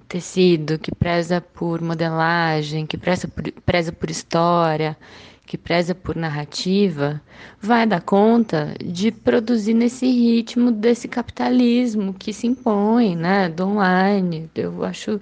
[0.09, 4.97] tecido, que preza por modelagem, que preza por, preza por história,
[5.49, 7.23] que preza por narrativa,
[7.59, 14.51] vai dar conta de produzir nesse ritmo desse capitalismo que se impõe, né, do online.
[14.55, 15.19] Eu acho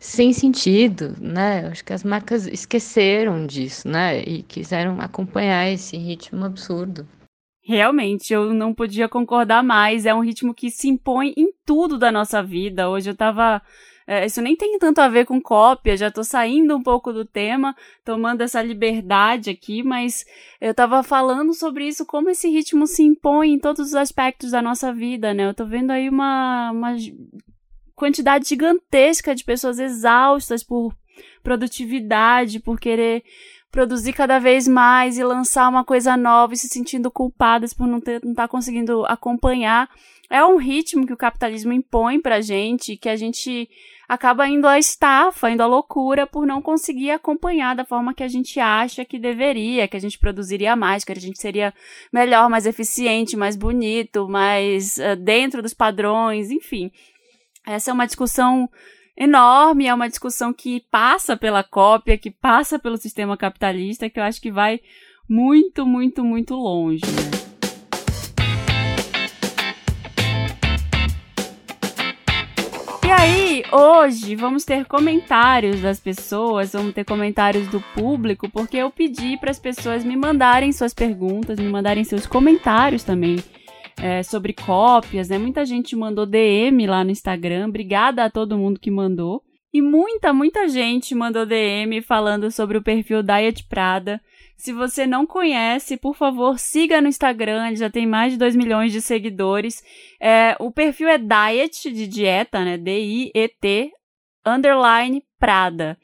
[0.00, 1.66] sem sentido, né?
[1.66, 7.06] Eu acho que as marcas esqueceram disso, né, e quiseram acompanhar esse ritmo absurdo.
[7.62, 10.06] Realmente, eu não podia concordar mais.
[10.06, 12.88] É um ritmo que se impõe em tudo da nossa vida.
[12.88, 13.60] Hoje eu estava
[14.06, 17.24] é, isso nem tem tanto a ver com cópia, já tô saindo um pouco do
[17.24, 20.24] tema, tomando essa liberdade aqui, mas
[20.60, 24.62] eu tava falando sobre isso, como esse ritmo se impõe em todos os aspectos da
[24.62, 25.48] nossa vida, né?
[25.48, 26.96] Eu tô vendo aí uma, uma
[27.96, 30.94] quantidade gigantesca de pessoas exaustas por
[31.42, 33.24] produtividade, por querer
[33.72, 37.98] produzir cada vez mais e lançar uma coisa nova e se sentindo culpadas por não
[37.98, 39.88] estar tá conseguindo acompanhar.
[40.30, 43.68] É um ritmo que o capitalismo impõe pra gente, que a gente
[44.08, 48.28] acaba indo à estafa, indo à loucura por não conseguir acompanhar da forma que a
[48.28, 51.74] gente acha que deveria, que a gente produziria mais, que a gente seria
[52.12, 56.90] melhor, mais eficiente, mais bonito, mais uh, dentro dos padrões, enfim.
[57.66, 58.68] Essa é uma discussão
[59.16, 64.24] enorme, é uma discussão que passa pela cópia, que passa pelo sistema capitalista, que eu
[64.24, 64.80] acho que vai
[65.28, 67.35] muito, muito, muito longe.
[73.72, 79.50] Hoje vamos ter comentários das pessoas, vamos ter comentários do público, porque eu pedi para
[79.50, 83.42] as pessoas me mandarem suas perguntas, me mandarem seus comentários também.
[83.98, 85.38] É, sobre cópias, né?
[85.38, 87.68] Muita gente mandou DM lá no Instagram.
[87.68, 89.42] Obrigada a todo mundo que mandou.
[89.76, 94.22] E muita, muita gente mandou DM falando sobre o perfil Diet Prada.
[94.56, 98.56] Se você não conhece, por favor, siga no Instagram, ele já tem mais de 2
[98.56, 99.82] milhões de seguidores.
[100.18, 102.78] É, o perfil é Diet, de dieta, né?
[102.78, 103.92] D-I-E-T,
[104.46, 105.98] underline Prada.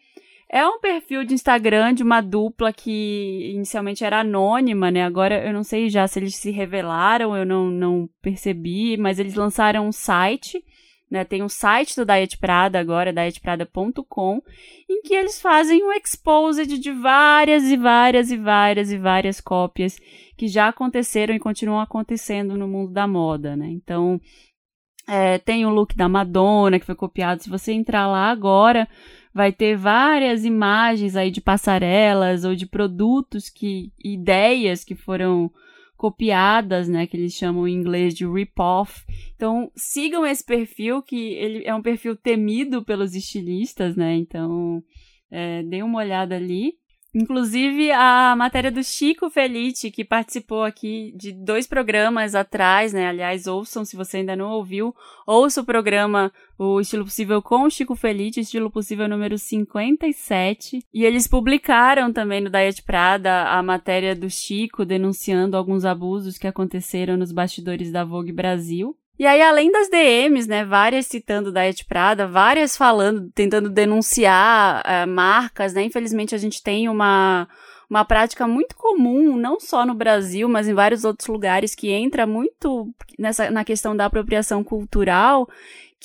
[0.50, 5.02] É um perfil de Instagram de uma dupla que inicialmente era anônima, né?
[5.02, 9.34] Agora eu não sei já se eles se revelaram, eu não, não percebi, mas eles
[9.34, 10.62] lançaram um site
[11.12, 11.26] né?
[11.26, 14.40] Tem um site do Diet Prada agora, dietprada.com,
[14.88, 19.98] em que eles fazem um exposed de várias e várias e várias e várias cópias
[20.38, 23.68] que já aconteceram e continuam acontecendo no mundo da moda, né?
[23.68, 24.18] Então,
[25.06, 27.42] É, tem o look da Madonna, que foi copiado.
[27.42, 28.88] Se você entrar lá agora,
[29.34, 33.92] vai ter várias imagens aí de passarelas ou de produtos que.
[34.02, 35.50] ideias que foram
[36.02, 39.04] copiadas, né, que eles chamam em inglês de rip-off.
[39.36, 44.82] Então, sigam esse perfil, que ele é um perfil temido pelos estilistas, né, então
[45.30, 46.72] é, dê uma olhada ali.
[47.14, 53.06] Inclusive, a matéria do Chico Felite, que participou aqui de dois programas atrás, né?
[53.06, 54.94] Aliás, ouçam se você ainda não ouviu.
[55.26, 60.86] Ouça o programa O Estilo Possível com o Chico Felite, Estilo Possível número 57.
[60.92, 66.46] E eles publicaram também no Diet Prada a matéria do Chico denunciando alguns abusos que
[66.46, 68.96] aconteceram nos bastidores da Vogue Brasil.
[69.18, 75.08] E aí, além das DMs, né, várias citando Diet Prada, várias falando, tentando denunciar uh,
[75.08, 77.46] marcas, né, infelizmente a gente tem uma,
[77.88, 82.26] uma prática muito comum, não só no Brasil, mas em vários outros lugares, que entra
[82.26, 85.46] muito nessa, na questão da apropriação cultural,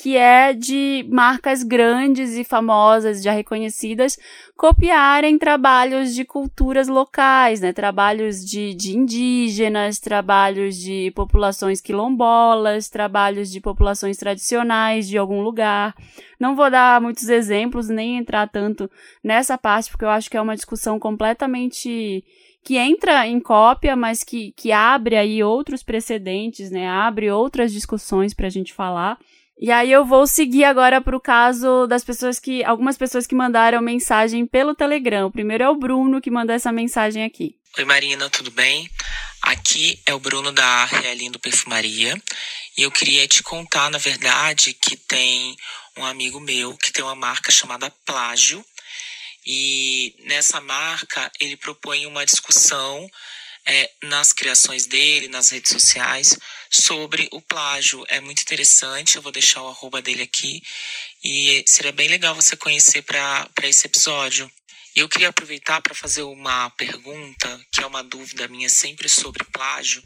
[0.00, 4.16] que é de marcas grandes e famosas, já reconhecidas,
[4.56, 7.72] copiarem trabalhos de culturas locais, né?
[7.72, 15.96] Trabalhos de, de indígenas, trabalhos de populações quilombolas, trabalhos de populações tradicionais de algum lugar.
[16.38, 18.88] Não vou dar muitos exemplos, nem entrar tanto
[19.22, 22.24] nessa parte, porque eu acho que é uma discussão completamente
[22.62, 26.86] que entra em cópia, mas que, que abre aí outros precedentes, né?
[26.88, 29.18] Abre outras discussões para a gente falar.
[29.60, 32.62] E aí eu vou seguir agora para o caso das pessoas que.
[32.62, 35.26] Algumas pessoas que mandaram mensagem pelo Telegram.
[35.26, 37.56] O primeiro é o Bruno que mandou essa mensagem aqui.
[37.76, 38.88] Oi Marina, tudo bem?
[39.42, 42.16] Aqui é o Bruno da Realindo Perfumaria.
[42.76, 45.56] E eu queria te contar, na verdade, que tem
[45.96, 48.64] um amigo meu que tem uma marca chamada Plágio.
[49.44, 53.10] E nessa marca ele propõe uma discussão
[53.68, 56.36] é, nas criações dele, nas redes sociais,
[56.70, 58.02] sobre o plágio.
[58.08, 60.62] É muito interessante, eu vou deixar o arroba dele aqui
[61.22, 64.50] e seria bem legal você conhecer para esse episódio.
[64.96, 70.02] Eu queria aproveitar para fazer uma pergunta, que é uma dúvida minha sempre sobre plágio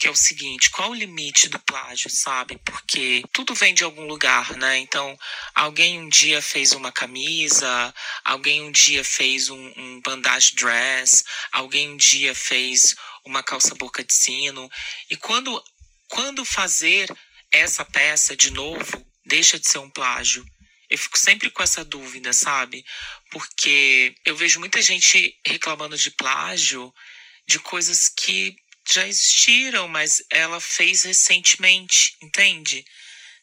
[0.00, 2.58] que é o seguinte: qual o limite do plágio, sabe?
[2.64, 4.78] Porque tudo vem de algum lugar, né?
[4.78, 5.16] Então,
[5.54, 11.90] alguém um dia fez uma camisa, alguém um dia fez um, um bandage dress, alguém
[11.90, 14.70] um dia fez uma calça boca de sino.
[15.10, 15.62] E quando,
[16.08, 17.06] quando fazer
[17.52, 20.44] essa peça de novo deixa de ser um plágio?
[20.88, 22.84] Eu fico sempre com essa dúvida, sabe?
[23.30, 26.92] Porque eu vejo muita gente reclamando de plágio
[27.46, 28.56] de coisas que
[28.88, 32.84] já existiram, mas ela fez recentemente, entende?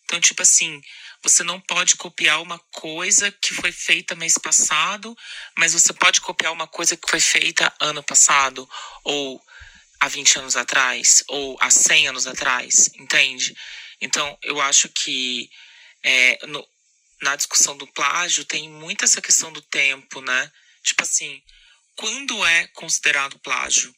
[0.03, 0.81] Então, tipo assim,
[1.21, 5.15] você não pode copiar uma coisa que foi feita mês passado,
[5.57, 8.69] mas você pode copiar uma coisa que foi feita ano passado,
[9.03, 9.41] ou
[9.99, 13.55] há 20 anos atrás, ou há 100 anos atrás, entende?
[13.99, 15.49] Então, eu acho que
[16.03, 16.65] é, no,
[17.21, 20.51] na discussão do plágio tem muito essa questão do tempo, né?
[20.83, 21.41] Tipo assim,
[21.95, 23.93] quando é considerado plágio,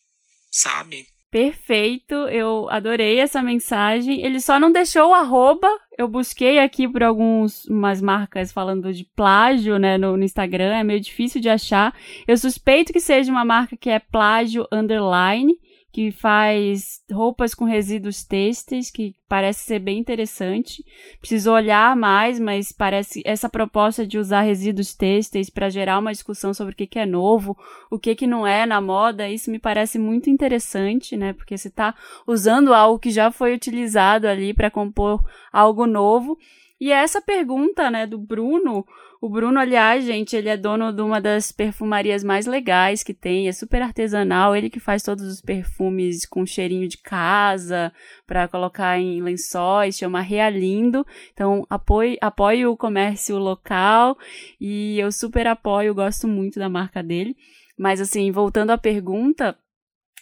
[0.51, 1.07] sabe?
[1.31, 4.19] Perfeito, eu adorei essa mensagem.
[4.25, 5.67] Ele só não deixou o arroba.
[5.95, 10.75] Eu busquei aqui por algumas marcas falando de plágio, né, no, no, Instagram.
[10.75, 11.93] É meio difícil de achar.
[12.27, 15.55] Eu suspeito que seja uma marca que é plágio underline
[15.91, 20.85] que faz roupas com resíduos têxteis, que parece ser bem interessante.
[21.19, 26.53] Preciso olhar mais, mas parece essa proposta de usar resíduos têxteis para gerar uma discussão
[26.53, 27.57] sobre o que, que é novo,
[27.89, 31.33] o que, que não é na moda, isso me parece muito interessante, né?
[31.33, 31.95] Porque você está
[32.27, 36.37] usando algo que já foi utilizado ali para compor algo novo.
[36.79, 38.85] E essa pergunta, né, do Bruno,
[39.21, 43.49] o Bruno, aliás, gente, ele é dono de uma das perfumarias mais legais que tem,
[43.49, 47.91] é super artesanal, ele que faz todos os perfumes com cheirinho de casa,
[48.25, 51.05] para colocar em lençóis, chama Realindo.
[51.33, 54.17] Então, apoie, apoie o comércio local
[54.59, 57.35] e eu super apoio, gosto muito da marca dele.
[57.77, 59.57] Mas assim, voltando à pergunta,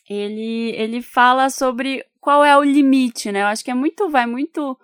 [0.10, 3.43] ele ele fala sobre qual é o limite, né?
[3.43, 4.77] Eu acho que é muito vai muito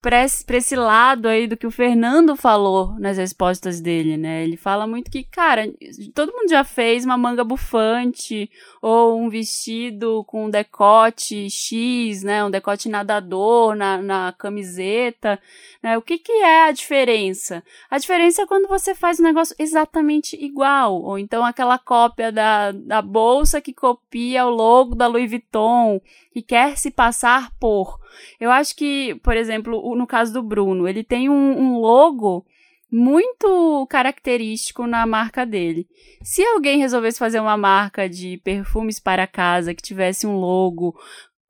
[0.00, 4.44] para esse lado aí do que o Fernando falou nas respostas dele, né?
[4.44, 5.68] Ele fala muito que, cara,
[6.14, 8.48] todo mundo já fez uma manga bufante
[8.80, 12.44] ou um vestido com decote X, né?
[12.44, 15.38] Um decote nadador na, na camiseta,
[15.82, 15.98] né?
[15.98, 17.64] O que que é a diferença?
[17.90, 22.70] A diferença é quando você faz um negócio exatamente igual, ou então aquela cópia da,
[22.70, 26.00] da bolsa que copia o logo da Louis Vuitton,
[26.38, 27.98] que quer se passar por.
[28.40, 32.46] Eu acho que, por exemplo, no caso do Bruno, ele tem um, um logo
[32.90, 35.86] muito característico na marca dele.
[36.22, 40.98] Se alguém resolvesse fazer uma marca de perfumes para casa que tivesse um logo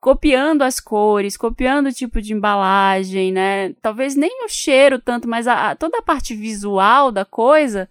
[0.01, 3.73] copiando as cores, copiando o tipo de embalagem, né?
[3.81, 7.89] Talvez nem o cheiro tanto, mas a, a, toda a parte visual da coisa,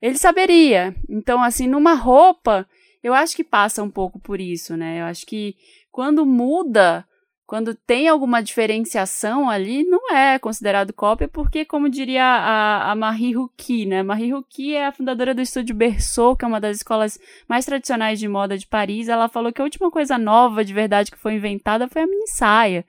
[0.00, 0.94] ele saberia.
[1.08, 2.66] Então, assim, numa roupa,
[3.02, 5.00] eu acho que passa um pouco por isso, né?
[5.00, 5.56] Eu acho que
[5.98, 7.04] quando muda
[7.44, 13.32] quando tem alguma diferenciação ali, não é considerado cópia, porque, como diria a, a Marie
[13.32, 14.00] Ruki, né?
[14.04, 17.18] Marie Ruki é a fundadora do estúdio Berceau, que é uma das escolas
[17.48, 19.08] mais tradicionais de moda de Paris.
[19.08, 22.28] Ela falou que a última coisa nova de verdade que foi inventada foi a mini
[22.28, 22.84] saia.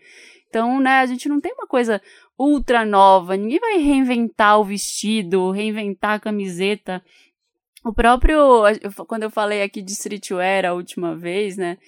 [0.47, 1.99] Então, né, a gente não tem uma coisa
[2.37, 7.03] ultra nova, ninguém vai reinventar o vestido, reinventar a camiseta.
[7.83, 8.61] O próprio,
[9.07, 11.79] quando eu falei aqui de streetwear a última vez, né?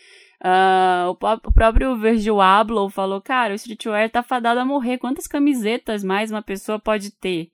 [0.44, 4.98] Uh, o, próprio Virgil Abloh falou, cara, o streetwear tá fadado a morrer.
[4.98, 7.52] Quantas camisetas mais uma pessoa pode ter?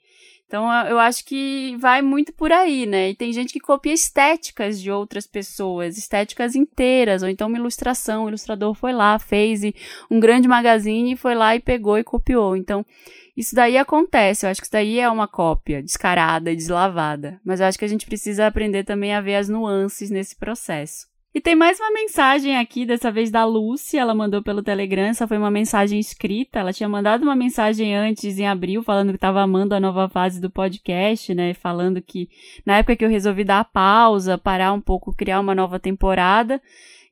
[0.48, 3.10] Então, eu acho que vai muito por aí, né?
[3.10, 8.24] E tem gente que copia estéticas de outras pessoas, estéticas inteiras, ou então uma ilustração.
[8.24, 9.64] O ilustrador foi lá, fez
[10.10, 12.56] um grande magazine, foi lá e pegou e copiou.
[12.56, 12.86] Então,
[13.36, 14.46] isso daí acontece.
[14.46, 17.42] Eu acho que isso daí é uma cópia descarada, deslavada.
[17.44, 21.08] Mas eu acho que a gente precisa aprender também a ver as nuances nesse processo.
[21.38, 25.28] E tem mais uma mensagem aqui, dessa vez da Lucy, ela mandou pelo Telegram, essa
[25.28, 29.40] foi uma mensagem escrita, ela tinha mandado uma mensagem antes, em abril, falando que estava
[29.44, 32.28] amando a nova fase do podcast, né, falando que
[32.66, 36.60] na época que eu resolvi dar a pausa, parar um pouco, criar uma nova temporada,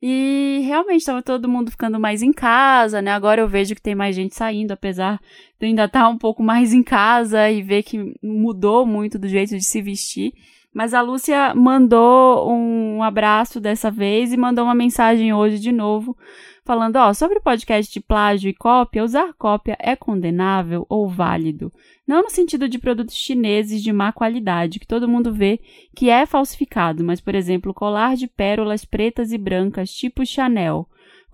[0.02, 3.12] e realmente estava todo mundo ficando mais em casa, né?
[3.12, 5.20] Agora eu vejo que tem mais gente saindo, apesar
[5.60, 9.28] de ainda estar tá um pouco mais em casa e ver que mudou muito do
[9.28, 10.34] jeito de se vestir.
[10.76, 16.14] Mas a Lúcia mandou um abraço dessa vez e mandou uma mensagem hoje de novo,
[16.66, 21.72] falando: ó, sobre o podcast de plágio e cópia, usar cópia é condenável ou válido?
[22.06, 25.58] Não no sentido de produtos chineses de má qualidade, que todo mundo vê
[25.96, 30.86] que é falsificado, mas, por exemplo, colar de pérolas pretas e brancas, tipo Chanel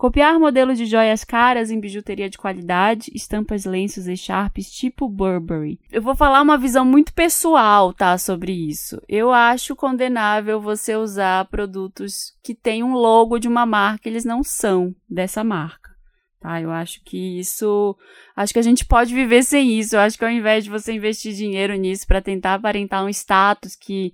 [0.03, 5.79] Copiar modelos de joias caras em bijuteria de qualidade, estampas, lenços e sharps tipo Burberry.
[5.89, 9.01] Eu vou falar uma visão muito pessoal, tá, sobre isso.
[9.07, 14.43] Eu acho condenável você usar produtos que têm um logo de uma marca, eles não
[14.43, 15.91] são dessa marca.
[16.37, 17.95] Tá, eu acho que isso,
[18.35, 19.95] acho que a gente pode viver sem isso.
[19.95, 23.73] Eu acho que ao invés de você investir dinheiro nisso para tentar aparentar um status
[23.73, 24.13] que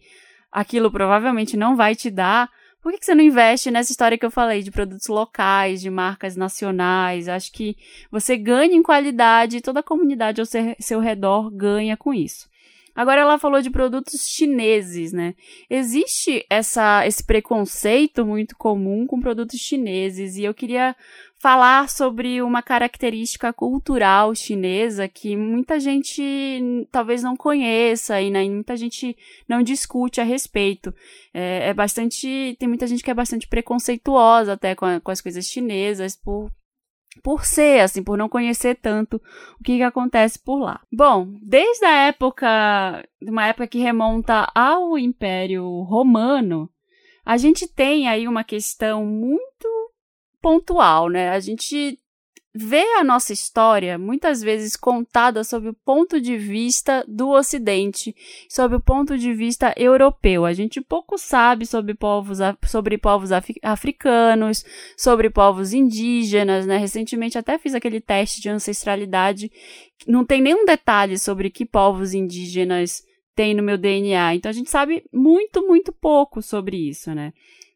[0.52, 2.48] aquilo provavelmente não vai te dar,
[2.82, 5.89] por que, que você não investe nessa história que eu falei de produtos locais, de
[5.89, 7.27] marcas nacionais?
[7.27, 7.75] Acho que
[8.09, 12.49] você ganha em qualidade e toda a comunidade ao seu, seu redor ganha com isso.
[12.96, 15.36] Agora ela falou de produtos chineses, né?
[15.70, 20.96] Existe essa, esse preconceito muito comum com produtos chineses e eu queria
[21.40, 26.22] falar sobre uma característica cultural chinesa que muita gente
[26.92, 29.16] talvez não conheça e né, muita gente
[29.48, 30.94] não discute a respeito.
[31.34, 32.56] É, é, bastante.
[32.60, 36.52] Tem muita gente que é bastante preconceituosa até com, a, com as coisas chinesas por.
[37.24, 39.18] Por ser, assim, por não conhecer tanto
[39.60, 40.82] o que, que acontece por lá.
[40.91, 42.47] Bom, desde a época,
[43.22, 46.70] uma época que remonta ao Império Romano,
[47.26, 49.68] a gente tem aí uma questão muito
[50.41, 51.30] pontual, né?
[51.30, 51.99] A gente
[52.54, 58.16] vê a nossa história muitas vezes contada sob o ponto de vista do Ocidente,
[58.50, 60.45] sob o ponto de vista europeu.
[60.45, 63.30] A gente pouco sabe sobre povos, sobre povos
[63.62, 64.66] africanos,
[64.97, 66.78] sobre povos indígenas, né?
[66.78, 69.52] Recentemente até fiz aquele teste de ancestralidade.
[70.08, 73.04] Não tem nenhum detalhe sobre que povos indígenas
[73.36, 74.36] tem no meu DNA.
[74.36, 77.32] Então a gente sabe muito, muito pouco sobre isso, né?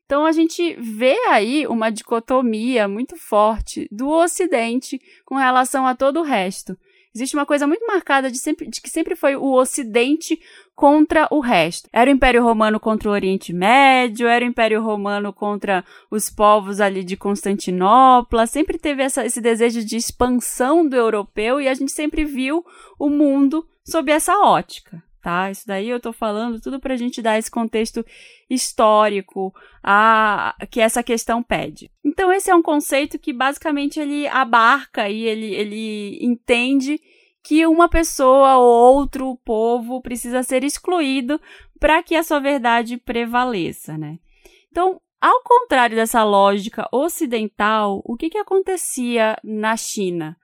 [0.05, 6.19] Então a gente vê aí uma dicotomia muito forte do Ocidente com relação a todo
[6.19, 6.77] o resto.
[7.15, 10.39] Existe uma coisa muito marcada de, sempre, de que sempre foi o Ocidente
[10.75, 11.87] contra o resto.
[11.93, 16.81] Era o Império Romano contra o Oriente Médio, era o Império Romano contra os povos
[16.81, 21.91] ali de Constantinopla, sempre teve essa, esse desejo de expansão do europeu e a gente
[21.91, 22.65] sempre viu
[22.97, 25.49] o mundo sob essa ótica tá?
[25.49, 28.05] Isso daí eu tô falando tudo pra gente dar esse contexto
[28.49, 31.89] histórico a que essa questão pede.
[32.03, 36.99] Então esse é um conceito que basicamente ele abarca e ele, ele entende
[37.41, 41.39] que uma pessoa ou outro povo precisa ser excluído
[41.79, 44.19] para que a sua verdade prevaleça, né?
[44.71, 50.37] Então, ao contrário dessa lógica ocidental, o que, que acontecia na China?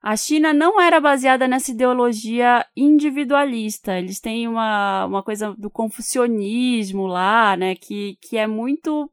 [0.00, 3.98] A China não era baseada nessa ideologia individualista.
[3.98, 9.10] Eles têm uma, uma coisa do confucionismo lá, né, que, que é muito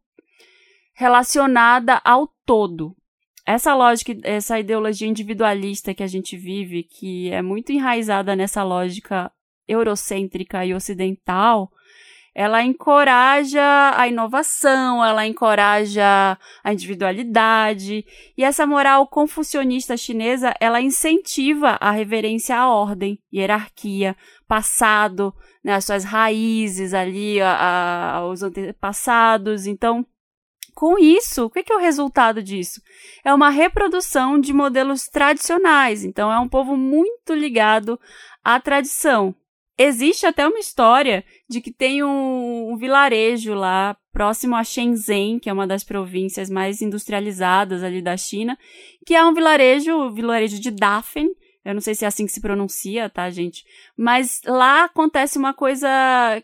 [0.94, 2.96] relacionada ao todo.
[3.46, 9.32] Essa lógica, essa ideologia individualista que a gente vive, que é muito enraizada nessa lógica
[9.68, 11.72] eurocêntrica e ocidental,
[12.36, 13.64] ela encoraja
[13.96, 18.06] a inovação, ela encoraja a individualidade,
[18.38, 25.34] e essa moral confucionista chinesa, ela incentiva a reverência à ordem, hierarquia, passado,
[25.64, 29.66] né, as suas raízes ali, a, a, aos antepassados.
[29.66, 30.06] Então,
[30.74, 32.82] com isso, o que é o resultado disso?
[33.24, 36.04] É uma reprodução de modelos tradicionais.
[36.04, 37.98] Então, é um povo muito ligado
[38.44, 39.34] à tradição.
[39.78, 45.50] Existe até uma história de que tem um, um, vilarejo lá próximo a Shenzhen, que
[45.50, 48.58] é uma das províncias mais industrializadas ali da China,
[49.06, 51.30] que é um vilarejo, o vilarejo de Dafen.
[51.66, 53.66] Eu não sei se é assim que se pronuncia, tá, gente?
[53.98, 55.90] Mas lá acontece uma coisa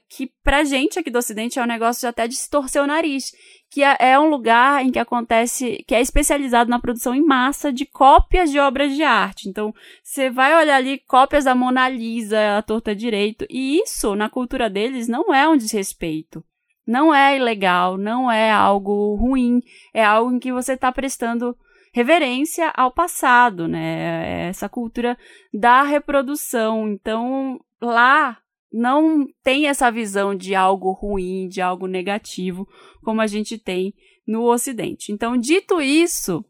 [0.10, 3.32] que pra gente aqui do Ocidente é um negócio até de se torcer o nariz,
[3.72, 7.72] que é, é um lugar em que acontece, que é especializado na produção em massa
[7.72, 9.48] de cópias de obras de arte.
[9.48, 14.30] Então, você vai olhar ali cópias da Mona Lisa, a torta direito, e isso, na
[14.30, 16.44] cultura deles, não é um desrespeito.
[16.86, 19.62] Não é ilegal, não é algo ruim,
[19.94, 21.56] é algo em que você está prestando
[21.94, 24.44] reverência ao passado, né?
[24.44, 25.18] É essa cultura
[25.54, 26.90] da reprodução.
[26.90, 28.41] Então, lá
[28.72, 32.68] não tem essa visão de algo ruim, de algo negativo,
[33.04, 33.94] como a gente tem
[34.26, 35.12] no Ocidente.
[35.12, 36.46] Então, dito isso,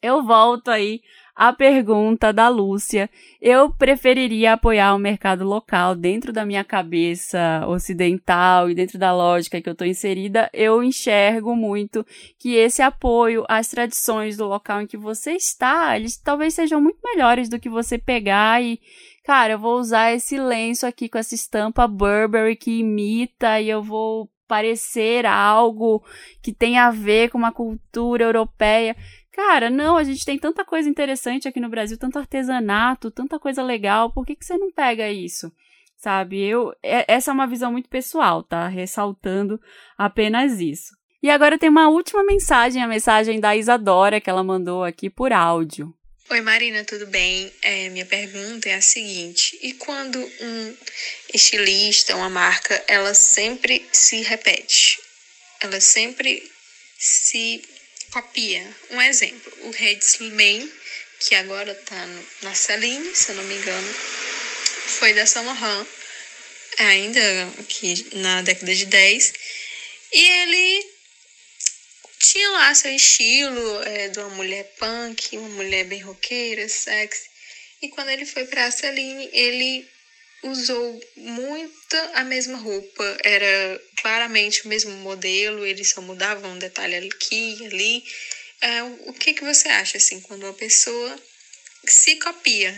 [0.00, 1.00] eu volto aí
[1.34, 3.10] à pergunta da Lúcia.
[3.40, 9.60] Eu preferiria apoiar o mercado local dentro da minha cabeça ocidental e dentro da lógica
[9.60, 10.48] que eu estou inserida.
[10.52, 12.06] Eu enxergo muito
[12.38, 16.98] que esse apoio às tradições do local em que você está, eles talvez sejam muito
[17.02, 18.80] melhores do que você pegar e
[19.24, 23.82] cara, eu vou usar esse lenço aqui com essa estampa Burberry que imita e eu
[23.82, 26.04] vou parecer algo
[26.42, 28.94] que tem a ver com uma cultura europeia.
[29.32, 33.62] Cara, não, a gente tem tanta coisa interessante aqui no Brasil, tanto artesanato, tanta coisa
[33.62, 35.50] legal, por que, que você não pega isso?
[35.96, 38.68] Sabe, eu, é, essa é uma visão muito pessoal, tá?
[38.68, 39.58] Ressaltando
[39.96, 40.94] apenas isso.
[41.22, 45.32] E agora tem uma última mensagem, a mensagem da Isadora que ela mandou aqui por
[45.32, 45.94] áudio.
[46.30, 47.52] Oi Marina, tudo bem?
[47.60, 50.76] É, minha pergunta é a seguinte: e quando um
[51.34, 55.00] estilista, uma marca, ela sempre se repete?
[55.60, 56.50] Ela sempre
[56.98, 57.62] se
[58.10, 58.66] copia.
[58.90, 60.72] Um exemplo: o Red Slimane,
[61.20, 62.08] que agora está
[62.40, 63.94] na Celine, se eu não me engano,
[64.98, 65.86] foi da Saint Laurent,
[66.78, 69.32] ainda aqui na década de 10,
[70.10, 70.93] e ele
[72.24, 77.28] tinha lá seu estilo é, de uma mulher punk, uma mulher bem roqueira, sexy.
[77.82, 79.86] E quando ele foi para Celine, ele
[80.42, 86.96] usou muito a mesma roupa, era claramente o mesmo modelo, eles só mudavam um detalhe
[86.96, 88.04] aqui e ali.
[88.60, 91.18] É, o que, que você acha, assim, quando uma pessoa
[91.86, 92.74] se copia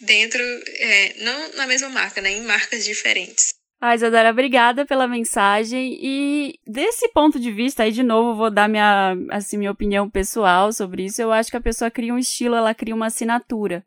[0.00, 3.61] dentro, é, não na mesma marca, né, em marcas diferentes?
[3.84, 5.98] Ah, Isadora, obrigada pela mensagem.
[6.00, 10.72] E desse ponto de vista, aí de novo vou dar minha, assim, minha opinião pessoal
[10.72, 11.20] sobre isso.
[11.20, 13.84] Eu acho que a pessoa cria um estilo, ela cria uma assinatura.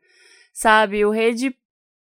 [0.52, 1.06] Sabe?
[1.06, 1.56] O Rede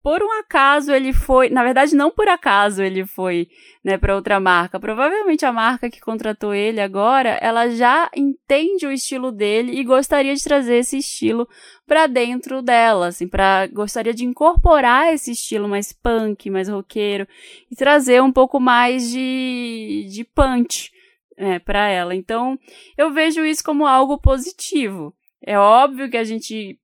[0.06, 3.48] por um acaso ele foi, na verdade não por acaso ele foi,
[3.82, 4.78] né, para outra marca.
[4.78, 10.32] Provavelmente a marca que contratou ele agora, ela já entende o estilo dele e gostaria
[10.32, 11.48] de trazer esse estilo
[11.84, 17.26] para dentro dela, assim, para gostaria de incorporar esse estilo mais punk, mais roqueiro
[17.68, 20.92] e trazer um pouco mais de de punch,
[21.36, 22.14] né, para ela.
[22.14, 22.56] Então,
[22.96, 25.12] eu vejo isso como algo positivo.
[25.42, 26.78] É óbvio que a gente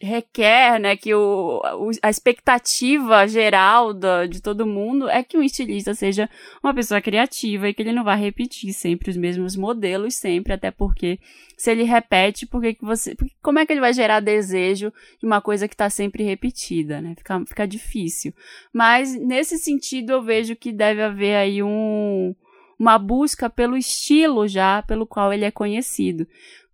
[0.00, 1.62] requer, né, que o,
[2.02, 6.28] a expectativa geral do, de todo mundo é que um estilista seja
[6.62, 10.70] uma pessoa criativa e que ele não vai repetir sempre os mesmos modelos sempre, até
[10.70, 11.18] porque
[11.56, 15.40] se ele repete, por que você, como é que ele vai gerar desejo de uma
[15.40, 17.14] coisa que está sempre repetida, né?
[17.16, 18.34] Fica, fica difícil.
[18.72, 22.34] Mas nesse sentido eu vejo que deve haver aí um
[22.78, 26.26] uma busca pelo estilo já pelo qual ele é conhecido.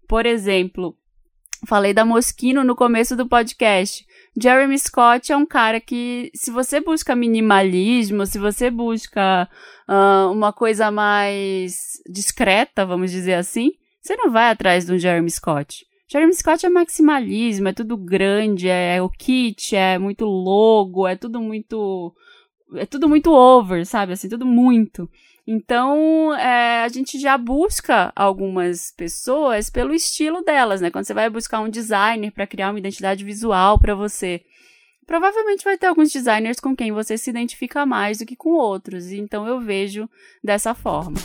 [0.08, 0.96] Por exemplo,
[1.66, 4.04] Falei da Moschino no começo do podcast.
[4.40, 9.48] Jeremy Scott é um cara que, se você busca minimalismo, se você busca
[9.88, 15.86] uh, uma coisa mais discreta, vamos dizer assim, você não vai atrás do Jeremy Scott.
[16.10, 21.14] Jeremy Scott é maximalismo, é tudo grande, é, é o kit, é muito logo, é
[21.16, 22.12] tudo muito.
[22.74, 24.14] É tudo muito over, sabe?
[24.14, 25.08] Assim, tudo muito.
[25.46, 30.90] Então, é, a gente já busca algumas pessoas pelo estilo delas, né?
[30.90, 34.40] Quando você vai buscar um designer para criar uma identidade visual para você,
[35.04, 39.10] provavelmente vai ter alguns designers com quem você se identifica mais do que com outros.
[39.10, 40.08] Então, eu vejo
[40.44, 41.18] dessa forma.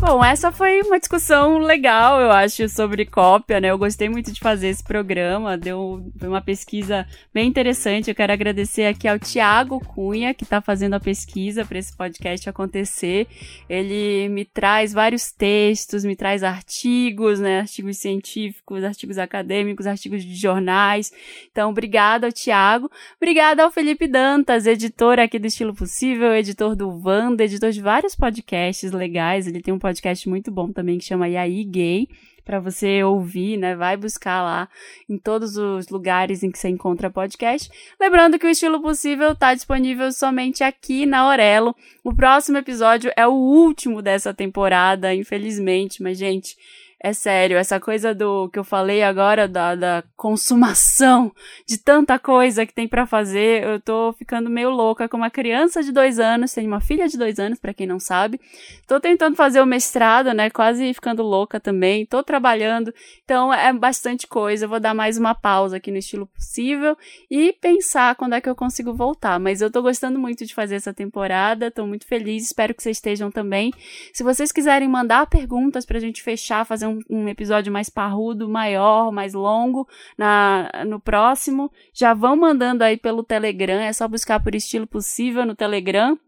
[0.00, 3.72] Bom, essa foi uma discussão legal, eu acho, sobre cópia, né?
[3.72, 8.08] Eu gostei muito de fazer esse programa, deu uma pesquisa bem interessante.
[8.08, 12.48] Eu quero agradecer aqui ao Tiago Cunha, que está fazendo a pesquisa para esse podcast
[12.48, 13.26] acontecer.
[13.68, 17.60] Ele me traz vários textos, me traz artigos, né?
[17.60, 21.12] Artigos científicos, artigos acadêmicos, artigos de jornais.
[21.50, 22.88] Então, obrigada ao Tiago.
[23.20, 28.14] Obrigada ao Felipe Dantas, editor aqui do Estilo Possível, editor do Wanda, editor de vários
[28.14, 29.48] podcasts legais.
[29.48, 29.87] Ele tem um podcast
[30.28, 32.08] muito bom também que chama Yaí Gay,
[32.44, 33.76] para você ouvir, né?
[33.76, 34.68] Vai buscar lá
[35.08, 37.70] em todos os lugares em que você encontra podcast.
[38.00, 41.76] Lembrando que o Estilo Possível está disponível somente aqui na Aurelo.
[42.02, 46.56] O próximo episódio é o último dessa temporada, infelizmente, mas gente,
[47.00, 51.32] é sério, essa coisa do que eu falei agora, da, da consumação
[51.64, 55.80] de tanta coisa que tem para fazer, eu tô ficando meio louca com uma criança
[55.80, 58.40] de dois anos, tenho uma filha de dois anos, para quem não sabe.
[58.84, 60.50] Tô tentando fazer o mestrado, né?
[60.50, 62.04] Quase ficando louca também.
[62.04, 62.92] Tô trabalhando,
[63.24, 64.64] então é bastante coisa.
[64.64, 66.96] Eu vou dar mais uma pausa aqui no estilo possível
[67.30, 69.38] e pensar quando é que eu consigo voltar.
[69.38, 72.96] Mas eu tô gostando muito de fazer essa temporada, tô muito feliz, espero que vocês
[72.96, 73.72] estejam também.
[74.12, 79.12] Se vocês quiserem mandar perguntas pra gente fechar, fazer um, um episódio mais parrudo, maior,
[79.12, 79.86] mais longo
[80.16, 85.44] na, no próximo, já vão mandando aí pelo Telegram, é só buscar por estilo possível
[85.44, 86.18] no Telegram.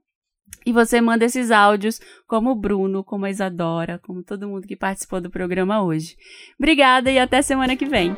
[0.66, 4.76] E você manda esses áudios, como o Bruno, como a Isadora, como todo mundo que
[4.76, 6.16] participou do programa hoje.
[6.58, 8.14] Obrigada e até semana que vem.